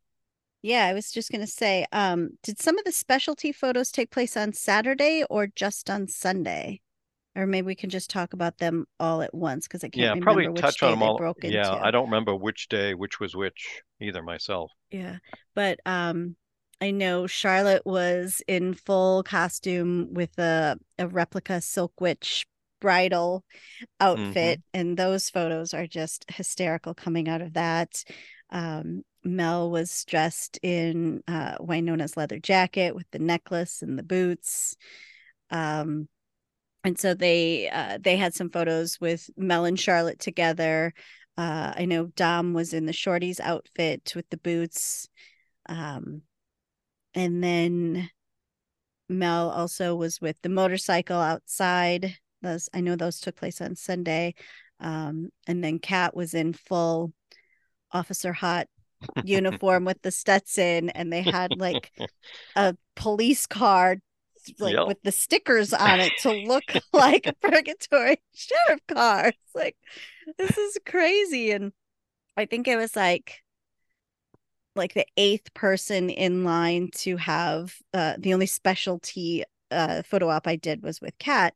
[0.63, 4.11] yeah i was just going to say um did some of the specialty photos take
[4.11, 6.81] place on saturday or just on sunday
[7.35, 10.09] or maybe we can just talk about them all at once because I can't yeah,
[10.11, 11.19] remember probably which touch on them all.
[11.43, 11.87] yeah, into.
[11.87, 14.71] I don't remember which day, which was which either myself.
[14.91, 15.17] Yeah,
[15.55, 16.37] but um,
[16.81, 22.47] I know Charlotte was in full costume with a, a replica Silk Witch
[22.81, 23.45] bridal
[23.99, 24.81] outfit, mm-hmm.
[24.81, 28.05] and those photos are just hysterical coming out of that.
[28.51, 34.77] Um, Mel was dressed in uh, Wynonna's leather jacket with the necklace and the boots.
[35.51, 36.09] Um,
[36.85, 40.93] and so they uh, they had some photos with Mel and Charlotte together.
[41.37, 45.09] Uh, I know Dom was in the Shorty's outfit with the boots.
[45.67, 46.23] Um,
[47.15, 48.11] and then
[49.09, 52.17] Mel also was with the motorcycle outside.
[52.43, 54.35] Those I know those took place on Sunday.
[54.81, 57.13] Um, and then Kat was in full
[57.93, 58.67] officer hot
[59.25, 61.93] uniform with the Stetson, and they had like
[62.57, 63.97] a police car
[64.59, 64.89] like yep.
[64.89, 69.29] with the stickers on it to look like a purgatory sheriff car.
[69.29, 69.77] It's like
[70.39, 71.53] this is crazy.
[71.53, 71.73] And
[72.37, 73.43] I think it was like
[74.75, 80.47] like the eighth person in line to have uh, the only specialty uh, photo op
[80.47, 81.55] I did was with Kat,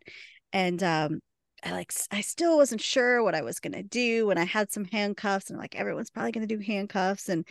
[0.53, 1.21] and um,
[1.67, 4.85] I like I still wasn't sure what I was gonna do, when I had some
[4.85, 7.45] handcuffs, and like everyone's probably gonna do handcuffs, and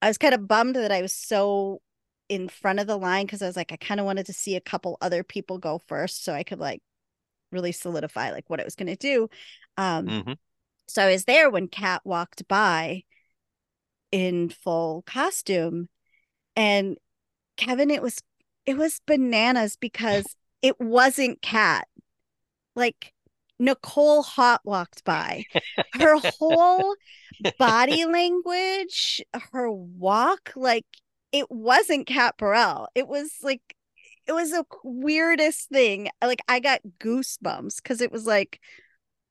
[0.00, 1.80] I was kind of bummed that I was so
[2.28, 4.56] in front of the line because I was like, I kind of wanted to see
[4.56, 6.82] a couple other people go first so I could like
[7.52, 9.28] really solidify like what I was going to do.
[9.76, 10.32] Um, hmm
[10.88, 13.04] so I was there when Kat walked by
[14.10, 15.88] in full costume,
[16.56, 16.98] and
[17.56, 18.20] Kevin, it was
[18.66, 21.88] it was bananas because it wasn't Kat.
[22.74, 23.12] Like
[23.58, 25.44] Nicole Haught walked by.
[25.94, 26.94] Her whole
[27.58, 30.86] body language, her walk, like
[31.32, 32.88] it wasn't Kat Barrell.
[32.94, 33.62] It was like
[34.26, 36.08] it was the weirdest thing.
[36.22, 38.60] Like I got goosebumps because it was like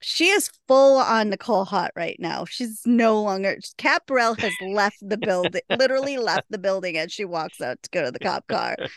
[0.01, 2.45] she is full on Nicole Haught right now.
[2.45, 7.23] She's no longer Kat Barrell has left the building, literally left the building as she
[7.23, 8.75] walks out to go to the cop car.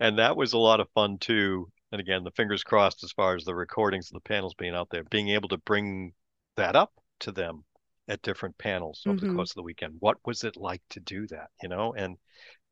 [0.00, 1.72] And that was a lot of fun too.
[1.92, 4.88] And again, the fingers crossed as far as the recordings of the panels being out
[4.90, 6.14] there, being able to bring
[6.56, 7.66] that up to them
[8.08, 9.26] at different panels over the Mhm.
[9.26, 9.96] course of the weekend.
[10.00, 11.92] What was it like to do that, you know?
[11.94, 12.18] And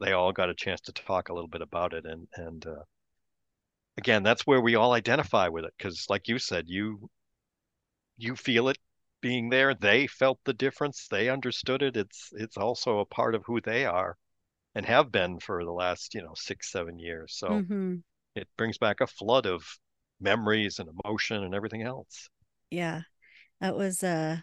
[0.00, 2.06] they all got a chance to talk a little bit about it.
[2.06, 2.84] And and uh,
[3.98, 7.10] again, that's where we all identify with it because, like you said, you
[8.18, 8.76] you feel it
[9.22, 9.74] being there.
[9.74, 11.08] They felt the difference.
[11.08, 11.96] They understood it.
[11.96, 14.18] It's it's also a part of who they are
[14.74, 17.36] and have been for the last, you know, six, seven years.
[17.38, 18.02] So Mhm.
[18.36, 19.64] It brings back a flood of
[20.20, 22.28] memories and emotion and everything else.
[22.70, 23.02] Yeah.
[23.60, 24.38] That was uh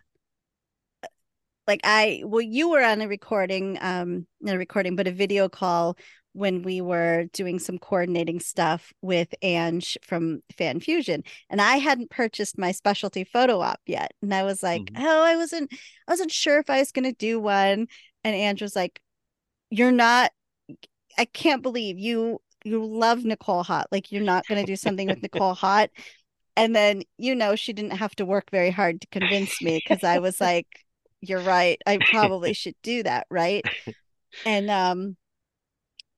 [1.67, 5.49] like I well you were on a recording um not a recording but a video
[5.49, 5.97] call
[6.34, 12.10] when we were doing some coordinating stuff with Ange from Fan Fusion and I hadn't
[12.10, 14.95] purchased my specialty photo op yet and I was like Mhm.
[14.97, 15.71] oh I wasn't
[16.08, 17.88] I wasn't sure if I was going to do one
[18.23, 18.99] and Ange was like
[19.71, 20.32] you're not
[21.17, 25.10] I can't believe you you love Nicole Haught like you're not going to do something
[25.10, 25.89] with Nicole Haught.
[26.58, 30.04] And then you know she didn't have to work very hard to convince me because
[30.04, 30.67] I was like
[31.21, 33.65] you're right I probably should do that right?
[34.45, 35.17] And um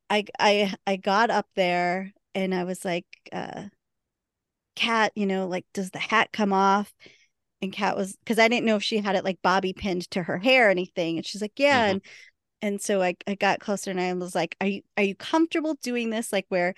[0.10, 3.66] I I I got up there and I was like uh
[4.76, 6.94] Kat you know like does the hat come off?
[7.62, 10.24] And Kat was because I didn't know if she had it like bobby pinned to
[10.24, 11.18] her hair or anything.
[11.18, 11.92] And she's like yeah Mhm.
[11.92, 12.02] and
[12.66, 15.76] and so I, I got closer and I was like, are you are you comfortable
[15.84, 16.34] doing this?
[16.34, 16.74] Like where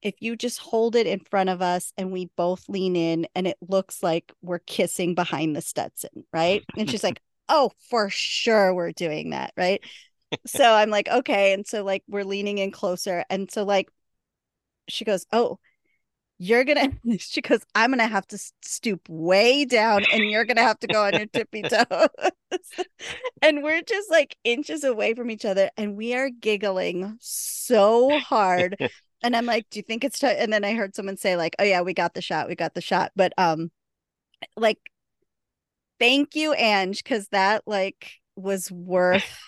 [0.00, 3.48] if you just hold it in front of us and we both lean in and
[3.48, 6.62] it looks like we're kissing behind the Stetson, right?
[6.78, 9.82] And she's like, oh, for sure we're doing that, right?
[10.46, 11.52] So I'm like, okay.
[11.52, 13.24] And so like we're leaning in closer.
[13.28, 13.88] And so like
[14.88, 15.58] she goes, oh,
[16.42, 20.78] you're gonna she goes i'm gonna have to stoop way down and you're gonna have
[20.80, 22.08] to go on your tippy toes.
[23.40, 28.76] And we're just like inches away from each other and we are giggling so hard.
[29.22, 31.54] And i'm like do you think it's time and then i heard someone say like
[31.58, 33.12] oh yeah we got the shot we got the shot.
[33.16, 33.70] But um
[34.56, 34.78] like
[35.98, 39.38] thank you ange because that like was worth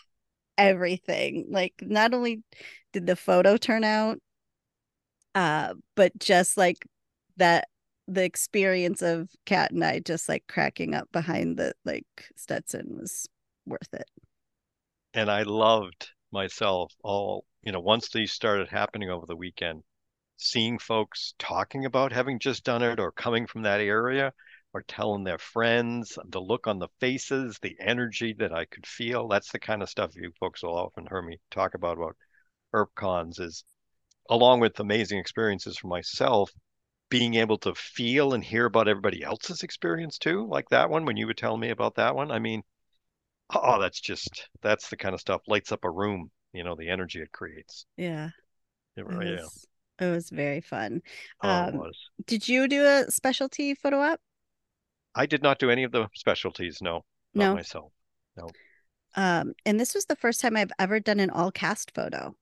[0.57, 1.47] everything.
[1.51, 2.43] Like not only
[2.93, 4.19] did the photo turn out
[5.35, 6.87] uh but just like
[7.37, 7.69] that
[8.07, 13.29] the experience of kat and i just like cracking up behind the like stetson was
[13.67, 14.09] worth it
[15.13, 19.83] And I loved myself all, you know, once these started happening over the weekend,
[20.37, 24.33] seeing folks talking about having just done it or coming from that area
[24.73, 29.27] or telling their friends, the look on the faces, the energy that I could feel.
[29.29, 32.17] That's the kind of stuff you folks will often hear me talk about about
[32.75, 33.65] Earp cons is
[34.31, 36.51] along with amazing experiences for myself,
[37.11, 41.17] being able to feel and hear about everybody else's experience too, like that one when
[41.19, 42.31] you were telling me about that one.
[42.31, 42.63] I mean,
[43.55, 46.91] oh, that's just that's the kind of stuff lights up a room, you know, the
[46.91, 47.87] energy it creates.
[47.97, 48.31] yeah
[48.97, 49.47] It it yeah.
[49.47, 49.67] was
[49.99, 51.03] it was very fun
[51.41, 52.11] Oh, um, was.
[52.27, 54.21] did you do a specialty photo op
[55.17, 57.53] I did not do any of the specialties, no, not No.
[57.53, 57.93] myself.
[58.37, 58.55] No.
[59.17, 62.37] Um and this was the first time i've ever done an all cast photo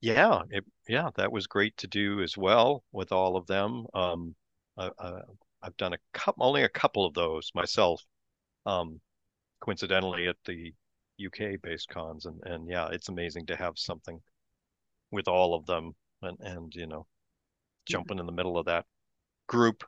[0.00, 3.86] Yeah, it, yeah, that was great to do as well with all of them.
[3.94, 4.34] Um,
[4.76, 5.20] I, I,
[5.62, 8.02] I've done a couple, only a couple of those myself,
[8.66, 9.00] um,
[9.60, 10.74] coincidentally at the
[11.18, 14.20] UK-based cons, and and yeah, it's amazing to have something
[15.12, 17.06] with all of them, and and you know,
[17.86, 18.86] jumping in the middle of that
[19.48, 19.84] group.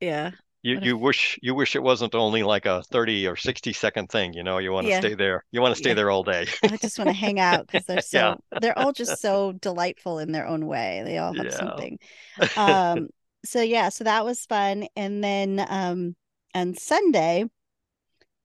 [0.00, 0.30] yeah
[0.62, 4.32] You you wish you wish it wasn't only like a 30 or 60 second thing,
[4.34, 4.94] you know, you want to Yeah.
[4.94, 5.44] stay there.
[5.52, 5.94] You want to stay Yeah.
[5.94, 6.46] there all day.
[6.68, 8.58] i just want to hang out because they're so Yeah.
[8.58, 11.98] they're all just so delightful in their own way they all have something
[12.56, 13.08] um
[13.44, 16.16] so yeah so that was fun and then um
[16.54, 17.44] on sunday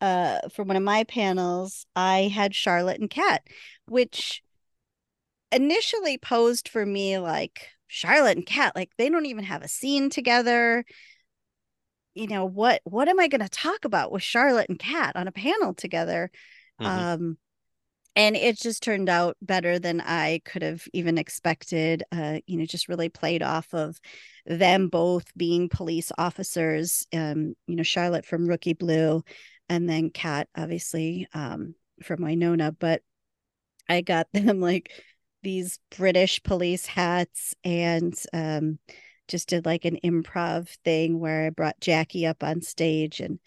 [0.02, 3.44] uh for one of my panels i had charlotte and kat
[3.88, 4.44] which
[5.52, 10.10] initially posed for me like charlotte and kat like they don't even have a scene
[10.10, 10.84] together
[12.16, 15.28] you know what what am i going to talk about with charlotte and kat on
[15.28, 16.30] a panel together
[16.80, 16.88] Mhm.
[16.90, 17.38] um
[18.16, 22.04] and it just turned out better than I could have even expected.
[22.12, 24.00] Uh, you know, just really played off of
[24.46, 27.08] them both being police officers.
[27.14, 29.24] Um, you know, Charlotte from Rookie Blue,
[29.68, 33.02] and then Kat, obviously, um, from Wynonna But
[33.90, 34.92] I got them like
[35.42, 38.80] these British police hats and um,
[39.28, 43.40] just did like an improv thing where I brought Jackie up on stage and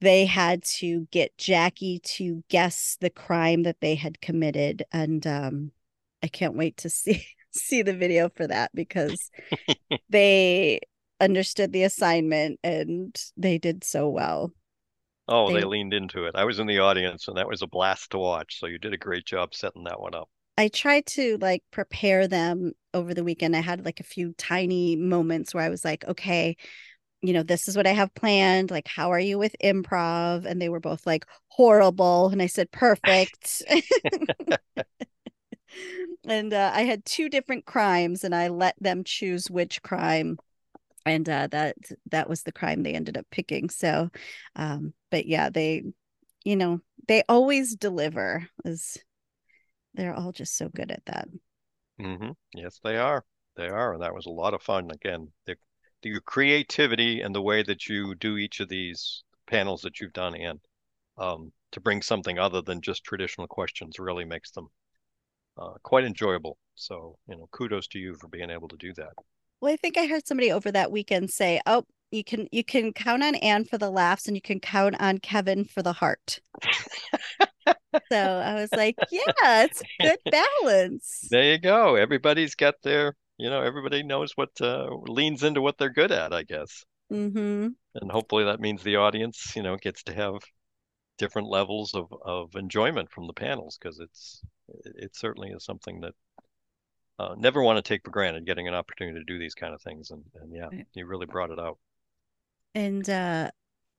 [0.00, 4.84] they had to get Jackie to guess the crime that they had committed.
[4.92, 5.72] And um,
[6.22, 9.30] I can't wait to see see the video for that because
[10.08, 10.80] they
[11.20, 14.52] understood the assignment and they did so well.
[15.26, 16.34] Oh, they, they leaned into it.
[16.34, 18.58] I was in the audience and that was a blast to watch.
[18.60, 20.28] So you did a great job setting that one up.
[20.56, 23.56] I tried to like prepare them over the weekend.
[23.56, 26.56] I had like a few tiny moments where I was like, okay,
[27.22, 28.70] you know, this is what I have planned.
[28.70, 30.44] Like, how are you with improv?
[30.44, 32.28] And they were both like, horrible.
[32.28, 33.62] And I said, perfect.
[36.28, 40.38] and uh, I had two different crimes and I let them choose which crime.
[41.06, 41.76] And uh, that
[42.10, 43.68] that was the crime they ended up picking.
[43.70, 44.10] So,
[44.56, 45.82] um, but yeah, they,
[46.44, 48.48] you know, they always deliver.
[48.64, 48.98] Is
[49.94, 51.28] they're all just so good at that.
[52.00, 52.30] Mm-hmm.
[52.54, 53.24] Yes, they are.
[53.56, 53.94] They are.
[53.94, 54.90] And that was a lot of fun.
[54.90, 55.56] Again, the
[56.02, 60.34] your creativity and the way that you do each of these panels that you've done
[60.34, 60.60] and
[61.18, 64.68] um, to bring something other than just traditional questions really makes them
[65.58, 66.58] uh, quite enjoyable.
[66.74, 69.12] So, you know, kudos to you for being able to do that.
[69.60, 72.92] Well, I think I heard somebody over that weekend say, "Oh, you can you can
[72.92, 76.40] count on Anne for the laughs and you can count on Kevin for the heart."
[77.66, 81.96] so I was like, "Yeah, it's good balance." There you go.
[81.96, 86.32] Everybody's got their you know, everybody knows what uh, leans into what they're good at,
[86.32, 86.84] I guess.
[87.12, 87.68] Mm-hmm.
[87.94, 90.36] And hopefully that means the audience, you know, gets to have
[91.18, 94.42] different levels of, of enjoyment from the panels because it's
[94.84, 96.14] it certainly is something that
[97.20, 99.80] uh, never want to take for granted getting an opportunity to do these kind of
[99.80, 101.78] things and, and yeah you really brought it out
[102.74, 103.48] and uh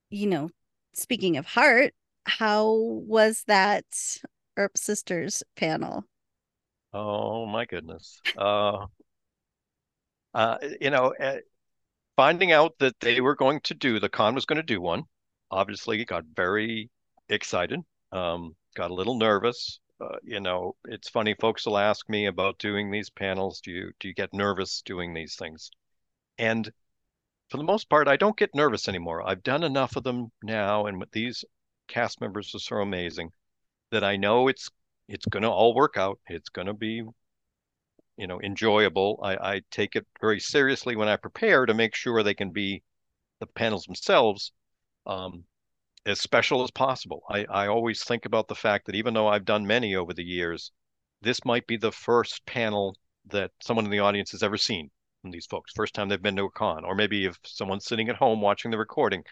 [0.10, 0.50] you know
[0.94, 1.94] speaking of heart
[2.26, 3.86] how was that
[4.58, 6.06] Earp Sisters panel
[6.94, 8.86] oh my goodness uh
[10.36, 11.38] uh, you know, uh,
[12.18, 15.04] finding out that they were going to do the con was going to do one,
[15.50, 16.90] obviously got very
[17.30, 17.80] excited.
[18.12, 19.80] Um, got a little nervous.
[20.02, 21.36] Uh, you know, it's funny.
[21.40, 23.62] Folks will ask me about doing these panels.
[23.62, 25.72] Do you do you get nervous doing these things?
[26.38, 26.70] And
[27.50, 29.26] for the most part, I don't get nervous anymore.
[29.26, 31.46] I've done enough of them now, and these
[31.88, 33.32] cast members are so amazing
[33.92, 34.70] that I know it's
[35.08, 36.20] it's going to all work out.
[36.28, 37.04] It's going to be
[38.18, 39.20] you know enjoyable.
[39.24, 42.84] I, I take it very seriously when I prepare to make sure they can be
[43.40, 44.52] the panels themselves
[45.06, 45.46] um,
[46.06, 47.24] as special as possible.
[47.30, 50.24] I, I always think about the fact that even though I've done many over the
[50.24, 50.72] years,
[51.22, 52.96] this might be the first panel
[53.28, 55.72] that someone in the audience has ever seen from these folks.
[55.74, 58.72] First time they've been to a con, or maybe if someone's sitting at home watching
[58.72, 59.24] the recording,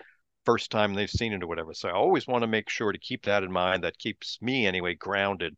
[0.45, 1.73] first time they've seen it or whatever.
[1.73, 3.83] So I always want to make sure to keep that in mind.
[3.83, 5.55] That keeps me anyway grounded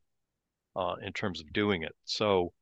[0.76, 1.96] uh, in terms of doing it.
[2.06, 2.54] So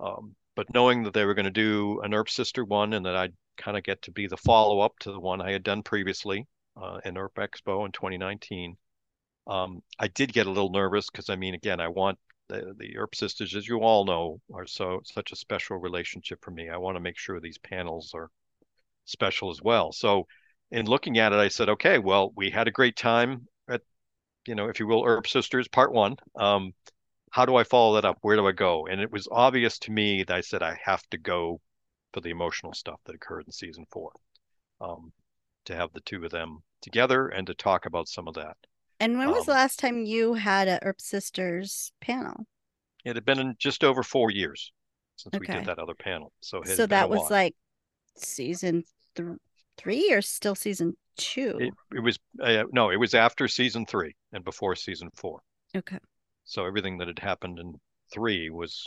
[0.00, 3.16] um, but knowing that they were going to do an Earp Sister one and that
[3.16, 5.82] I'd kind of get to be the follow up to the one I had done
[5.82, 6.46] previously
[6.80, 8.76] uh, in Earp Expo in 2019,
[9.46, 12.18] um, I did get a little nervous because I mean, again, I want
[12.48, 16.50] the, the Earp Sisters, as you all know, are so such a special relationship for
[16.50, 16.68] me.
[16.68, 18.30] I want to make sure these panels are
[19.04, 19.92] special as well.
[19.92, 20.26] So,
[20.70, 23.82] in looking at it, I said, okay, well, we had a great time at,
[24.46, 26.16] you know, if you will, Earp Sisters Part One.
[26.34, 26.72] Um,
[27.30, 28.18] how do I follow that up?
[28.22, 28.86] Where do I go?
[28.86, 31.60] And it was obvious to me that I said I have to go
[32.12, 34.10] for the emotional stuff that occurred in season four,
[34.80, 35.12] um,
[35.66, 38.56] to have the two of them together and to talk about some of that.
[38.98, 42.46] And when was um, the last time you had a Earp Sisters panel?
[43.04, 44.72] It had been in just over four years
[45.16, 45.52] since okay.
[45.52, 46.32] we did that other panel.
[46.40, 47.54] So so that was like
[48.16, 49.38] season th-
[49.76, 51.56] three or still season two?
[51.60, 55.40] It, it was uh, no, it was after season three and before season four.
[55.76, 55.98] Okay.
[56.44, 57.74] So everything that had happened in
[58.12, 58.84] three was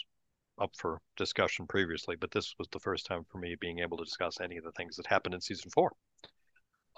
[0.60, 4.04] up for discussion previously, but this was the first time for me being able to
[4.04, 5.92] discuss any of the things that happened in season four.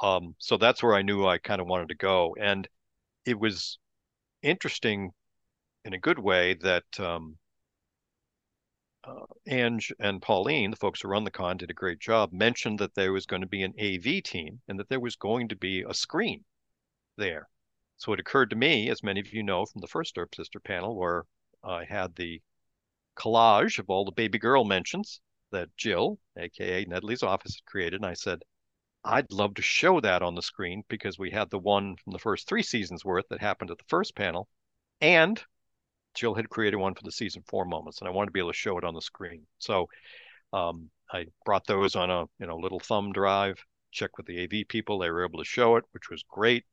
[0.02, 2.68] Um, so that's where I knew I kind of wanted to go, and
[3.26, 3.78] it was
[4.42, 5.12] interesting
[5.86, 7.38] in a good way that um,
[9.04, 12.32] uh, Ange and Pauline, the folks who run the con, did a great job.
[12.32, 15.50] Mentioned that there was going to be an AV team and that there was going
[15.50, 16.46] to be a screen
[17.18, 17.50] there.
[17.98, 20.60] So it occurred to me, as many of you know from the first Earp Sister
[20.60, 21.26] panel, where
[21.64, 22.42] I had the
[23.16, 25.22] collage of all the baby girl mentions
[25.52, 28.02] that Jill, aka Nedley's office, had created.
[28.02, 28.44] And I said,
[29.04, 32.20] I'd love to show that on the screen because we had the one from the
[32.20, 34.48] first three seasons worth that happened at the first panel.
[35.00, 35.44] And
[36.14, 38.52] Jill had created one for the season four moments, and I wanted to be able
[38.52, 39.46] to show it on the screen.
[39.60, 39.88] So
[40.54, 44.68] um, I brought those on a you know little thumb drive, checked with the AV
[44.68, 45.00] people.
[45.00, 46.66] They were able to show it, which was great.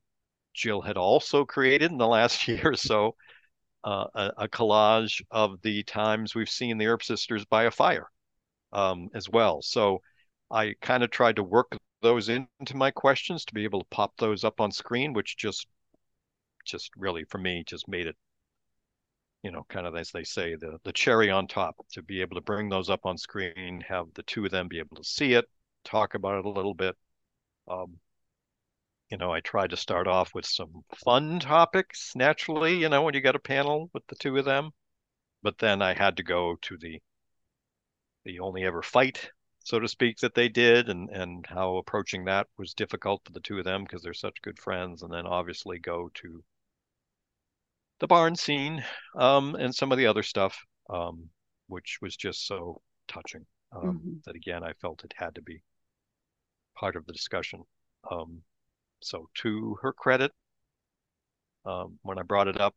[0.54, 3.14] Jill had also created in the last year or so
[3.84, 8.08] uh, a, a, collage of the times we've seen the Earp sisters by a fire
[8.72, 9.62] um, as well.
[9.62, 10.02] So
[10.50, 14.16] I kind of tried to work those into my questions to be able to pop
[14.18, 15.66] those up on screen, which just
[16.64, 18.16] just really for me just made it
[19.42, 22.34] you know kind of as they say the the cherry on top to be able
[22.34, 25.34] to bring those up on screen have the two of them be able to see
[25.34, 25.44] it
[25.84, 26.96] talk about it a little bit.
[27.68, 27.98] Um,
[29.10, 33.14] you know i tried to start off with some fun topics naturally you know when
[33.14, 34.70] you got a panel with the two of them.
[35.42, 37.00] But then i had to go to the
[38.24, 39.30] the only ever fight
[39.68, 43.40] so to speak, that they did, and and how approaching that was difficult for the
[43.40, 46.42] two of them because they're such good friends, and then obviously go to
[48.00, 48.84] the barn scene
[49.18, 50.58] um, and some of the other stuff,
[50.90, 51.28] um,
[51.66, 53.44] which was just so touching
[53.74, 54.12] um, mm-hmm.
[54.24, 55.62] that again I felt it had to be
[56.76, 57.64] part of the discussion.
[58.10, 58.42] Um,
[59.00, 60.32] so to her credit,
[61.64, 62.74] um, when I brought it up,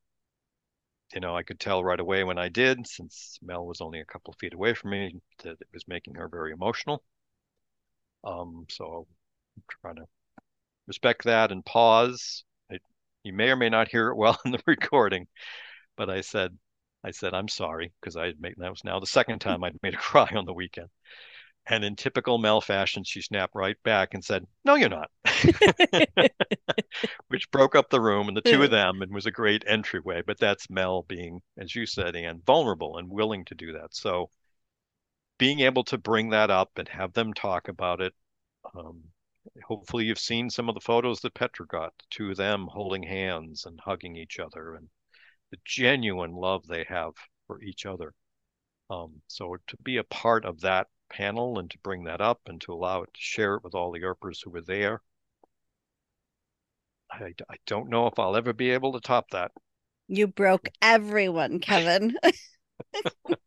[1.13, 4.05] you know, I could tell right away when I did, since Mel was only a
[4.05, 7.03] couple of feet away from me, that it was making her very emotional.
[8.23, 9.07] Um, so
[9.57, 10.05] I'm trying to
[10.87, 12.43] respect that and pause.
[13.23, 15.27] You may or may not hear it well in the recording,
[15.95, 16.57] but I said,
[17.03, 19.93] I said, I'm sorry, because I made, that was now the second time I'd made
[19.93, 20.89] her cry on the weekend.
[21.67, 25.11] And in typical Mel fashion, she snapped right back and said, No, you're not.
[27.27, 30.23] Which broke up the room and the two of them and was a great entryway.
[30.25, 33.93] But that's Mel being, as you said, and vulnerable and willing to do that.
[33.93, 34.31] So
[35.37, 38.13] being able to bring that up and have them talk about it.
[38.75, 39.03] Um,
[39.65, 43.03] hopefully, you've seen some of the photos that Petra got, the two of them holding
[43.03, 44.89] hands and hugging each other and
[45.51, 47.13] the genuine love they have
[47.47, 48.13] for each other.
[48.89, 52.59] Um, so to be a part of that panel and to bring that up and
[52.61, 55.01] to allow it to share it with all the Earpers who were there.
[57.11, 59.51] I, I don't know if I'll ever be able to top that.
[60.07, 62.15] You broke everyone, Kevin.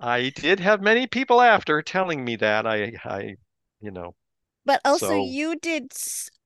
[0.00, 2.66] I did have many people after telling me that.
[2.66, 3.36] I, I,
[3.80, 4.14] you know.
[4.64, 5.24] But also, so...
[5.24, 5.92] you did.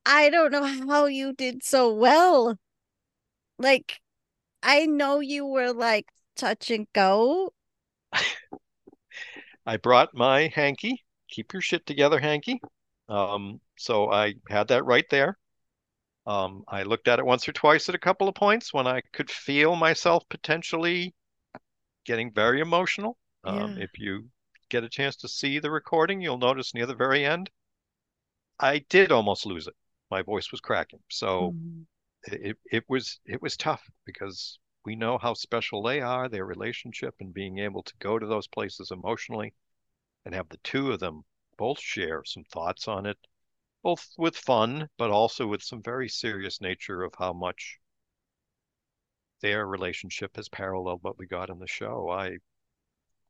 [0.04, 2.56] I don't know how you did so well.
[3.58, 4.00] Like,
[4.62, 6.06] I know you were like
[6.36, 7.52] touch and go,
[9.66, 11.02] I brought my hanky.
[11.28, 12.60] Keep your shit together, hanky.
[13.08, 15.36] Um, so I had that right there.
[16.26, 19.00] Um, I looked at it once or twice at a couple of points when I
[19.12, 21.14] could feel myself potentially
[22.04, 23.16] getting very emotional.
[23.44, 23.84] Um, yeah.
[23.84, 24.26] If you
[24.68, 27.48] get a chance to see the recording, you'll notice near the very end,
[28.58, 29.74] I did almost lose it.
[30.10, 31.00] My voice was cracking.
[31.10, 31.84] So mm.
[32.24, 37.14] it, it was it was tough because we know how special they are, their relationship,
[37.20, 39.52] and being able to go to those places emotionally
[40.24, 41.24] and have the two of them
[41.56, 43.18] both share some thoughts on it,
[43.82, 47.78] both with fun, but also with some very serious nature of how much
[49.40, 52.08] their relationship has paralleled what we got in the show.
[52.10, 52.38] I,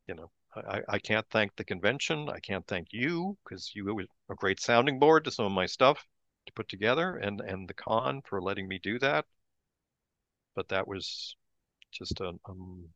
[0.06, 2.28] you know, I, I can't thank the convention.
[2.28, 5.66] I can't thank you because you were a great sounding board to some of my
[5.66, 6.04] stuff
[6.46, 9.24] to put together and, and the con for letting me do that.
[10.54, 11.36] But that was
[11.92, 12.88] just a um,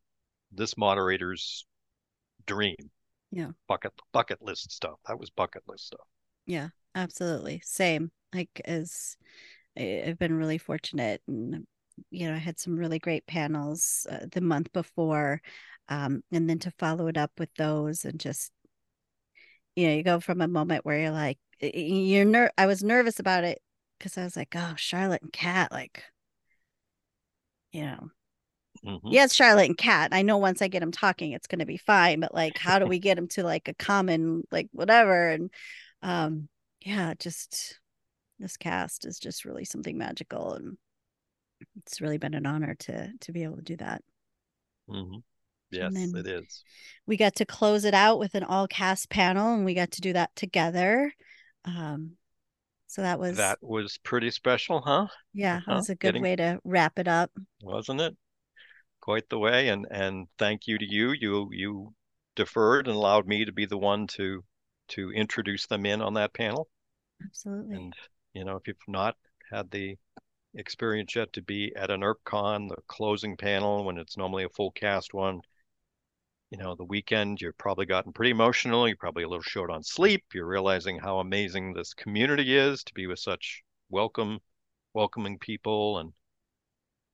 [0.53, 1.67] this moderator's
[2.47, 2.91] dream.
[3.31, 3.51] Yeah.
[3.69, 4.99] Bucket bucket list stuff.
[5.07, 6.07] That was bucket list stuff.
[6.47, 7.61] Yeah, absolutely.
[7.65, 8.11] Same.
[8.35, 9.17] Like as
[9.77, 11.67] I've been really fortunate and
[12.11, 15.43] you know, I had some really great panels uh, the month before
[15.91, 18.53] um, and then to follow it up with those and just
[19.77, 23.21] you know, you go from a moment where you're like you're ner- I was nervous
[23.21, 23.61] about it
[23.99, 26.03] because I was like, oh, Charlotte and Kat, like,
[27.73, 28.11] you know,
[28.85, 29.09] Mm-hmm.
[29.09, 30.11] Yes, Charlotte and Kat.
[30.13, 32.21] I know once I get them talking, it's going to be fine.
[32.21, 35.29] But like, how do we get them to like a common like whatever?
[35.29, 35.51] And
[36.03, 36.49] um,
[36.81, 37.79] yeah, just
[38.39, 40.79] this cast is just really something magical, and
[41.77, 44.03] it's really been an honor to to be able to do that.
[44.89, 45.19] Mm-hmm.
[45.71, 46.65] Yes, it is.
[47.07, 50.01] We got to close it out with an all cast panel, and we got to
[50.01, 51.13] do that together.
[51.65, 52.13] Um,
[52.87, 55.07] so that was that was pretty special, huh?
[55.33, 55.77] Yeah, uh-huh.
[55.77, 56.23] was a good Getting...
[56.23, 57.31] way to wrap it up,
[57.63, 58.17] wasn't it?
[59.01, 59.69] quite the way.
[59.69, 61.13] And and thank you to you.
[61.13, 61.95] You you
[62.37, 64.45] deferred and allowed me to be the one to
[64.89, 66.69] to introduce them in on that panel.
[67.25, 67.77] Absolutely.
[67.77, 67.95] And
[68.35, 69.17] you know, if you've not
[69.51, 69.97] had the
[70.55, 74.71] experience yet to be at an EarpCon, the closing panel when it's normally a full
[74.71, 75.41] cast one,
[76.51, 78.89] you know, the weekend you've probably gotten pretty emotional.
[78.89, 80.25] You're probably a little short on sleep.
[80.35, 84.41] You're realizing how amazing this community is to be with such welcome,
[84.93, 86.13] welcoming people and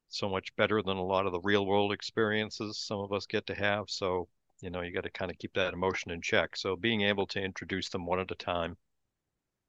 [0.09, 3.47] so much better than a lot of the real world experiences some of us get
[3.47, 3.85] to have.
[3.89, 4.29] So,
[4.63, 6.57] you know, you got to kind of keep that emotion in check.
[6.57, 8.77] So being able to introduce them one at a time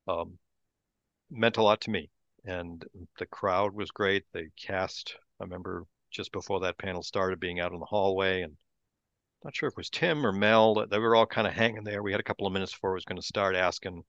[0.07, 0.37] um,
[1.29, 2.09] meant a lot to me.
[2.45, 2.85] And
[3.19, 4.23] the crowd was great.
[4.31, 8.55] The cast, I remember just before that panel started being out in the hallway and
[9.43, 12.03] not sure if it was Tim or Mel, they were all kind of hanging there.
[12.03, 14.03] We had a couple of minutes before I was going to start asking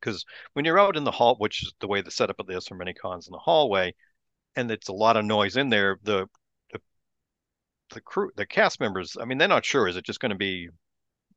[0.00, 2.68] because when you're out in the hall, which is the way the setup of this
[2.68, 3.94] for many cons in the hallway,
[4.56, 6.28] and it's a lot of noise in there, the
[6.72, 6.80] the
[7.94, 9.88] the crew, the cast members, I mean, they're not sure.
[9.88, 10.68] Is it just going to be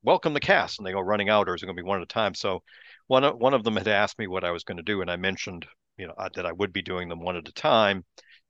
[0.03, 1.99] welcome the cast and they go running out, or is it going to be one
[1.99, 2.33] at a time?
[2.35, 2.63] So
[3.07, 5.11] one of one of them had asked me what I was going to do, and
[5.11, 5.65] I mentioned,
[5.97, 8.05] you know, uh, that I would be doing them one at a time,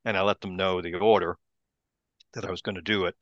[0.05, 1.37] and I let them know the order
[2.33, 3.15] that I was going to do it.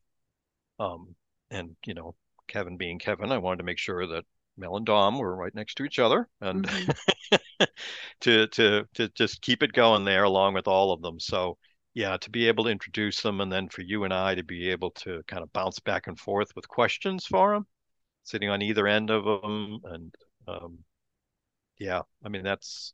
[0.79, 1.15] Um,
[1.51, 2.15] and you know,
[2.47, 4.25] Kevin being Kevin, I wanted to make sure that
[4.57, 7.65] Mel and Dom were right next to each other, and mm-hmm.
[8.21, 11.19] to to to just keep it going there along with all of them.
[11.19, 11.57] So
[11.93, 14.69] yeah, to be able to introduce them, and then for you and I to be
[14.69, 17.65] able to kind of bounce back and forth with questions for them,
[18.23, 20.15] sitting on either end of them, and
[20.47, 20.79] um,
[21.79, 22.93] yeah, I mean that's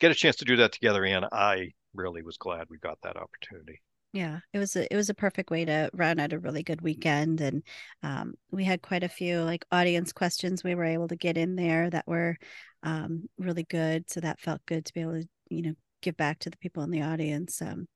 [0.00, 3.16] get a chance to do that together, and I really was glad we got that
[3.16, 3.80] opportunity
[4.12, 6.80] yeah it was a it was a perfect way to round out a really good
[6.80, 7.62] weekend and
[8.02, 11.56] um, we had quite a few like audience questions we were able to get in
[11.56, 12.36] there that were
[12.82, 16.38] um, really good so that felt good to be able to you know give back
[16.38, 17.86] to the people in the audience um,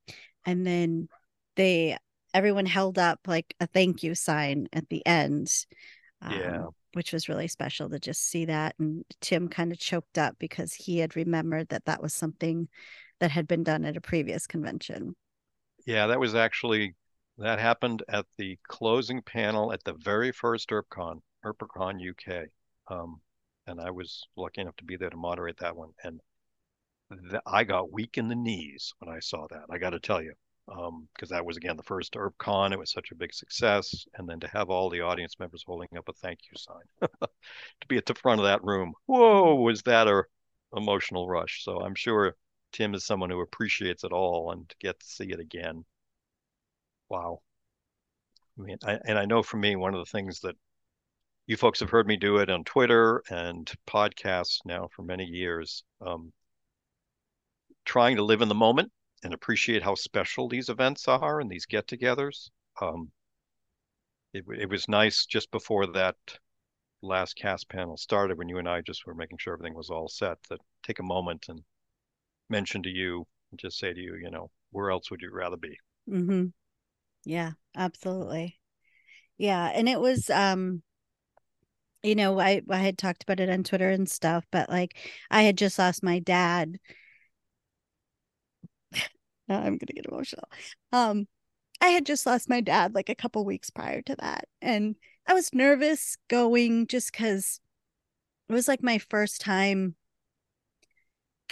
[0.45, 1.07] and then
[1.55, 1.97] they
[2.33, 5.51] everyone held up like a thank you sign at the end
[6.29, 6.57] yeah.
[6.57, 10.35] um, which was really special to just see that and tim kind of choked up
[10.37, 12.67] because he had remembered that that was something
[13.19, 15.15] that had been done at a previous convention
[15.85, 16.95] yeah, that was actually
[17.37, 22.47] that happened at the closing panel at the very first EarpCon, EarpCon UK.
[22.87, 23.21] Um,
[23.65, 25.91] and I was lucky enough to be there to moderate that one.
[26.03, 26.19] And
[27.45, 29.65] I got weak in the knees when I saw that.
[29.69, 30.33] I got to tell you,
[30.67, 32.71] because um, that was again the first EarpCon.
[32.71, 35.87] It was such a big success, and then to have all the audience members holding
[35.97, 39.81] up a thank you sign, to be at the front of that room, whoa, was
[39.83, 40.23] that a
[40.75, 41.63] emotional rush?
[41.63, 42.35] So I'm sure
[42.73, 45.85] Tim is someone who appreciates it all, and to get to see it again,
[47.09, 47.39] wow.
[48.59, 50.55] I mean, I, and I know for me, one of the things that
[51.47, 55.83] you folks have heard me do it on Twitter and podcasts now for many years,
[56.01, 56.33] um,
[57.85, 58.91] trying to live in the moment
[59.23, 62.49] and appreciate how special these events are and these get-togethers.
[62.81, 63.11] Um,
[64.33, 66.15] it, it was nice just before that
[67.01, 70.07] last cast panel started when you and I just were making sure everything was all
[70.07, 71.61] set that take a moment and
[72.49, 73.25] mention to you
[73.55, 75.77] just say to you, you know, where else would you rather be?
[76.09, 76.47] Mm-hmm.
[77.25, 78.59] Yeah, absolutely.
[79.37, 79.71] Yeah.
[79.73, 80.81] And it was, um,
[82.01, 84.97] you know, I, I had talked about it on Twitter and stuff, but like
[85.31, 86.77] I had just lost my dad.
[89.49, 90.45] I'm gonna get emotional.
[90.91, 91.27] Um,
[91.81, 94.47] I had just lost my dad like a couple weeks prior to that.
[94.61, 94.95] And
[95.27, 97.59] I was nervous going just because
[98.49, 99.95] it was like my first time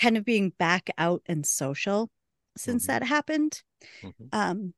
[0.02, 2.10] kind of being back out and social
[2.58, 2.94] since mm-hmm.
[2.94, 3.62] that happened.
[4.04, 4.26] Mm-hmm.
[4.34, 4.74] Um,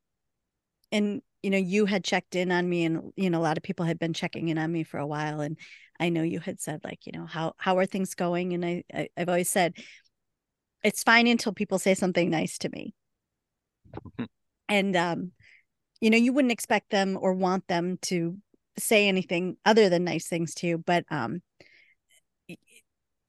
[0.92, 3.64] and you know, you had checked in on me, and you know, a lot of
[3.64, 5.58] people had been checking in on me for a while, and
[6.00, 8.54] I know you had said like, you know, how how are things going?
[8.54, 9.74] And I, I I've always said
[10.84, 12.94] it's fine until people say something nice to me.
[14.70, 15.32] and um,
[16.02, 18.38] you know, you wouldn't expect them or want them to
[18.78, 21.42] say anything other than nice things to you, but um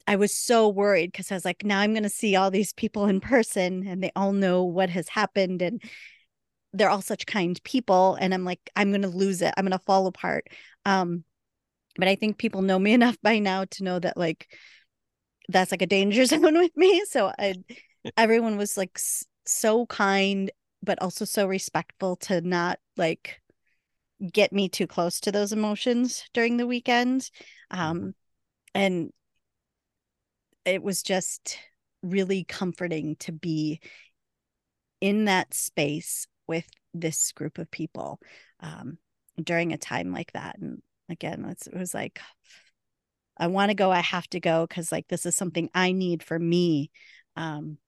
[0.07, 2.73] I was so worried because I was like, now I'm going to see all these
[2.73, 5.83] people in person and they all know what has happened and
[6.73, 8.17] they're all such kind people.
[8.17, 9.55] And I'm like, I'm going to lose it.
[9.57, 10.49] I'm going to fall apart.
[10.85, 11.25] Um,
[11.97, 14.49] but I think people know me enough by now to know that like
[15.49, 17.05] that's like a danger zone with me.
[17.09, 17.55] So I,
[18.17, 18.99] everyone was like
[19.47, 20.51] so kind,
[20.83, 23.41] but also so respectful to not like
[24.33, 27.31] get me too close to those emotions during the weekend.
[27.71, 28.09] Um, mm-hmm.
[28.75, 29.11] and
[30.65, 31.59] it was just
[32.03, 33.81] really comforting to be
[35.01, 38.21] in that space with this group of people
[38.61, 38.99] um,
[39.43, 40.59] during a time like that.
[40.59, 42.21] And again, it was like,
[43.37, 46.23] I want to go, I have to go because like this is something I need
[46.23, 46.91] for me.
[47.37, 47.79] Um,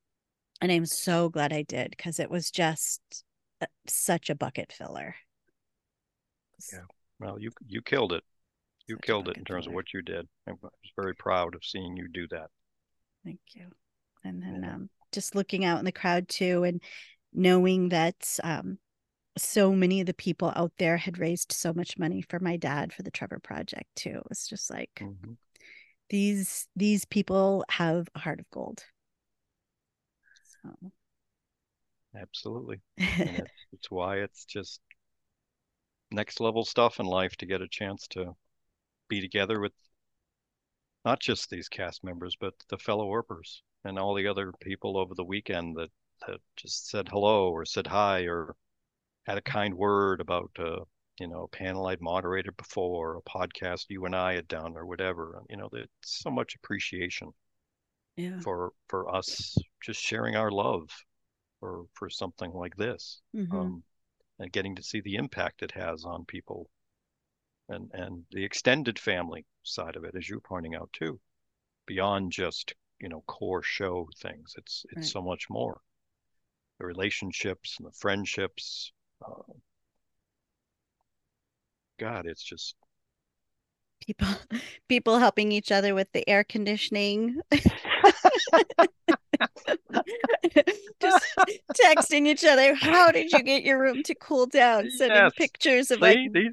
[0.61, 3.01] and I'm so glad I did because it was just
[3.87, 5.15] such a bucket filler.
[6.73, 6.81] Yeah.
[7.21, 8.25] Well, you you killed it.
[8.87, 9.73] You killed it in terms filler.
[9.73, 10.27] of what you did.
[10.49, 12.49] I was very proud of seeing you do that.
[13.27, 13.67] Thank you.
[14.25, 16.81] And then um, just looking out in the crowd too, and
[17.33, 18.79] knowing that um,
[19.37, 22.93] so many of the people out there had raised so much money for my dad
[22.93, 24.11] for the Trevor Project too.
[24.11, 25.33] It was just like mm-hmm.
[26.09, 28.85] these these people have a heart of gold.
[30.63, 30.93] So.
[32.17, 32.81] absolutely.
[32.99, 34.81] It's, it's why it's just
[36.13, 38.37] next level stuff in life to get a chance to
[39.09, 39.73] be together with
[41.07, 45.15] not just these cast members, but the fellow Earpers and all the other people over
[45.15, 45.91] the weekend that,
[46.27, 48.55] that just said hello or said hi or
[49.27, 50.81] had a kind word about uh,
[51.21, 54.87] you know a panel I'd moderated before, a podcast you and I had done, or
[54.87, 55.43] whatever.
[55.51, 57.33] You know, there's so much appreciation
[58.17, 58.41] yeah.
[58.41, 60.89] for for us just sharing our love
[61.61, 63.57] for for something like this, Mm-hmm.
[63.57, 63.83] um,
[64.39, 66.69] and getting to see the impact it has on people,
[67.69, 71.21] and and the extended family side of it, as you're pointing out too,
[71.87, 74.55] beyond just you know core show things.
[74.59, 75.13] It's it's Right.
[75.13, 75.81] so much more.
[76.79, 78.93] The relationships and the friendships.
[79.23, 79.53] Uh,
[81.99, 82.75] God, it's just
[84.07, 84.29] People
[84.89, 87.41] people helping each other with the air conditioning.
[91.01, 91.27] Just
[91.75, 94.91] texting each other, how did you get your room to cool down?
[94.91, 95.33] Sending Yes.
[95.33, 96.53] pictures of like See,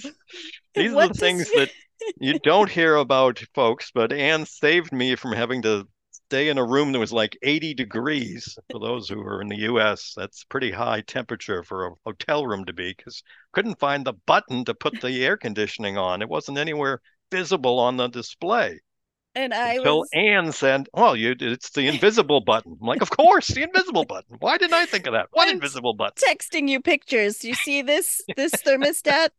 [0.75, 1.69] these these are the things that
[2.19, 3.91] you don't hear about, folks.
[3.93, 7.73] But Anne saved me from having to stay in a room that was like 80
[7.73, 8.57] degrees.
[8.71, 12.65] For those who are in the U.S., that's pretty high temperature for a hotel room
[12.65, 16.21] to be, because couldn't find the button to put the air conditioning on.
[16.21, 17.01] It wasn't anywhere
[17.31, 18.79] visible on the display.
[19.35, 23.09] and I Until was Anne said, "Well, you, it's the invisible button." I'm like, "Of
[23.09, 24.37] course, the invisible button.
[24.39, 25.27] Why didn't I think of that?
[25.31, 27.43] What I'm invisible button?" texting you pictures.
[27.43, 29.29] You see this this thermostat?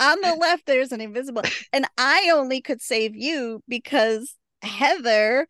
[0.00, 1.42] On the left, there's an invisible,
[1.72, 5.46] and I only could save you because Heather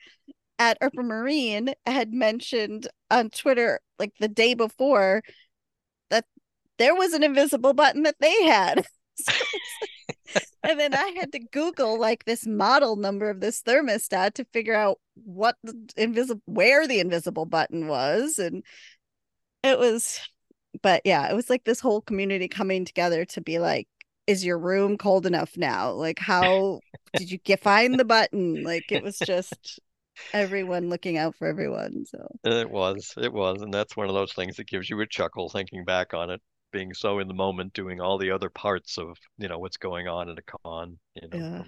[0.58, 5.22] at Urban Marine had mentioned on Twitter like the day before
[6.10, 6.24] that
[6.78, 8.86] there was an invisible button that they had.
[10.62, 14.74] and then I had to Google like this model number of this thermostat to figure
[14.74, 18.64] out what the invisible where the invisible button was, and
[19.62, 20.20] it was
[20.82, 23.88] but yeah, it was like this whole community coming together to be like,
[24.30, 25.90] is your room cold enough now?
[25.92, 26.80] Like, how
[27.16, 28.62] did you get find the button?
[28.62, 29.80] Like, it was just
[30.32, 32.04] everyone looking out for everyone.
[32.06, 35.06] So, It was, it was, and that's one of those things that gives you a
[35.06, 36.40] chuckle thinking back on it,
[36.72, 40.06] being so in the moment, doing all the other parts of, you know, what's going
[40.08, 41.64] on at a con, you know, Yeah.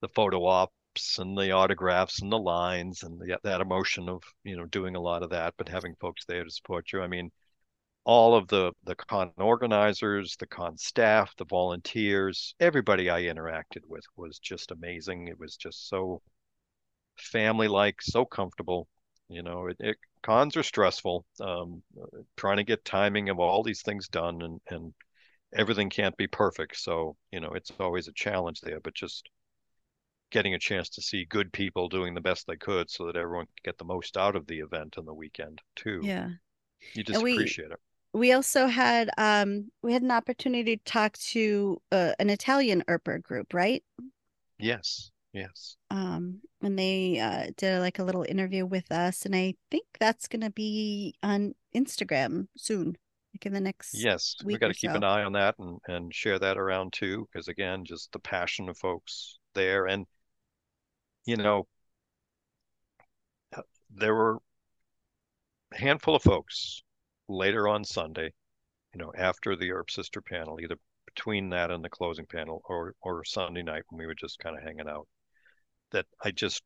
[0.00, 4.56] the photo ops and the autographs and the lines and the, that emotion of, you
[4.56, 7.00] know, doing a lot of that, but having folks there to support you.
[7.00, 7.30] I mean,
[8.08, 14.04] all of the the con organizers, the con staff, the volunteers, everybody I interacted with
[14.16, 15.28] was just amazing.
[15.28, 16.22] It was just so
[17.18, 18.88] family-like, so comfortable.
[19.28, 21.26] You know, it, it cons are stressful.
[21.38, 21.82] Um,
[22.38, 24.94] trying to get timing of all these things done and and
[25.54, 26.78] everything can't be perfect.
[26.78, 29.28] So, you know, it's always a challenge there, but just
[30.30, 33.46] getting a chance to see good people doing the best they could so that everyone
[33.46, 36.00] can get the most out of the event and the weekend too.
[36.02, 36.30] yeah.
[36.94, 37.80] You just we- appreciate it.
[38.18, 43.22] We also had um we had an opportunity to talk to uh, an Italian Earper
[43.22, 43.82] group, right?
[44.58, 45.76] Yes, yes.
[45.90, 50.26] Um, and they uh, did like a little interview with us, and I think that's
[50.26, 52.96] gonna be on Instagram soon,
[53.32, 53.94] like in the next.
[53.94, 54.96] Yes, we got to keep so.
[54.96, 58.68] an eye on that and and share that around too, because again, just the passion
[58.68, 60.06] of folks there, and
[61.24, 61.68] you know,
[63.56, 63.62] uh,
[63.94, 64.38] there were
[65.72, 66.82] a handful of folks
[67.28, 68.32] later on Sunday,
[68.94, 70.76] you know, after the Earp Sister panel, either
[71.06, 74.56] between that and the closing panel, or or Sunday night when we were just kind
[74.56, 75.06] of hanging out,
[75.92, 76.62] that I just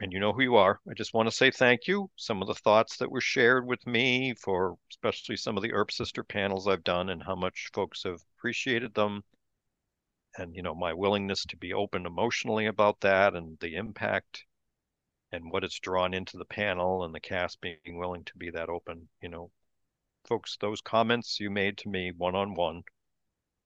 [0.00, 0.80] and you know who you are.
[0.90, 2.10] I just want to say thank you.
[2.16, 5.92] Some of the thoughts that were shared with me for especially some of the Earp
[5.92, 9.22] Sister panels I've done and how much folks have appreciated them.
[10.36, 14.44] And, you know, my willingness to be open emotionally about that and the impact
[15.34, 18.68] and what it's drawn into the panel and the cast being willing to be that
[18.68, 19.08] open.
[19.20, 19.50] You know,
[20.28, 22.82] folks, those comments you made to me one on one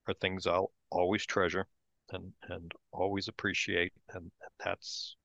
[0.06, 1.66] are things I'll always treasure
[2.10, 3.92] and, and always appreciate.
[4.10, 4.30] And
[4.64, 5.16] that's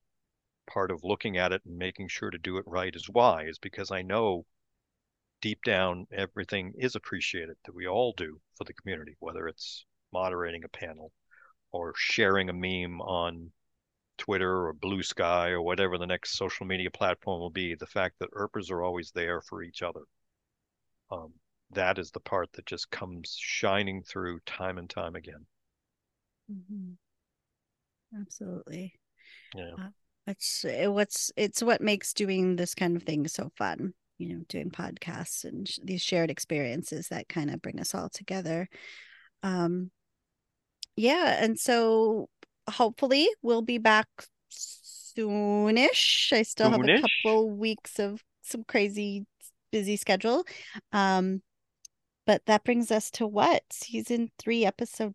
[0.66, 3.58] part of looking at it and making sure to do it right is why is
[3.58, 4.44] because I know
[5.40, 10.64] deep down everything is appreciated that we all do for the community, whether it's moderating
[10.64, 11.10] a panel
[11.72, 13.50] or sharing a meme on
[14.18, 17.74] Twitter or Bluesky or whatever the next social media platform will be.
[17.74, 20.02] The fact that Earpers are always there for each other.
[21.10, 21.32] Um,
[21.70, 25.46] that is the part that just comes shining through time and time again.
[26.48, 26.96] Mhm.
[28.18, 28.94] Absolutely.
[29.54, 29.76] Yeah.
[29.78, 29.90] Uh,
[30.26, 33.94] It's it, what's it's what makes doing this kind of thing so fun.
[34.18, 38.08] You know, doing podcasts and sh- these shared experiences that kind of bring us all
[38.10, 38.68] together.
[39.42, 39.90] Um,
[40.96, 42.28] yeah, and so
[42.68, 44.08] hopefully we'll be back
[44.50, 46.32] soonish.
[46.32, 49.26] I still have a couple weeks of some crazy
[49.70, 50.44] busy schedule.
[50.92, 51.42] Um,
[52.26, 55.14] but that brings us to what season three, episode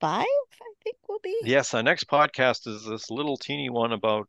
[0.00, 1.36] five, I think will be.
[1.44, 4.28] Yes, our next podcast is this little teeny one about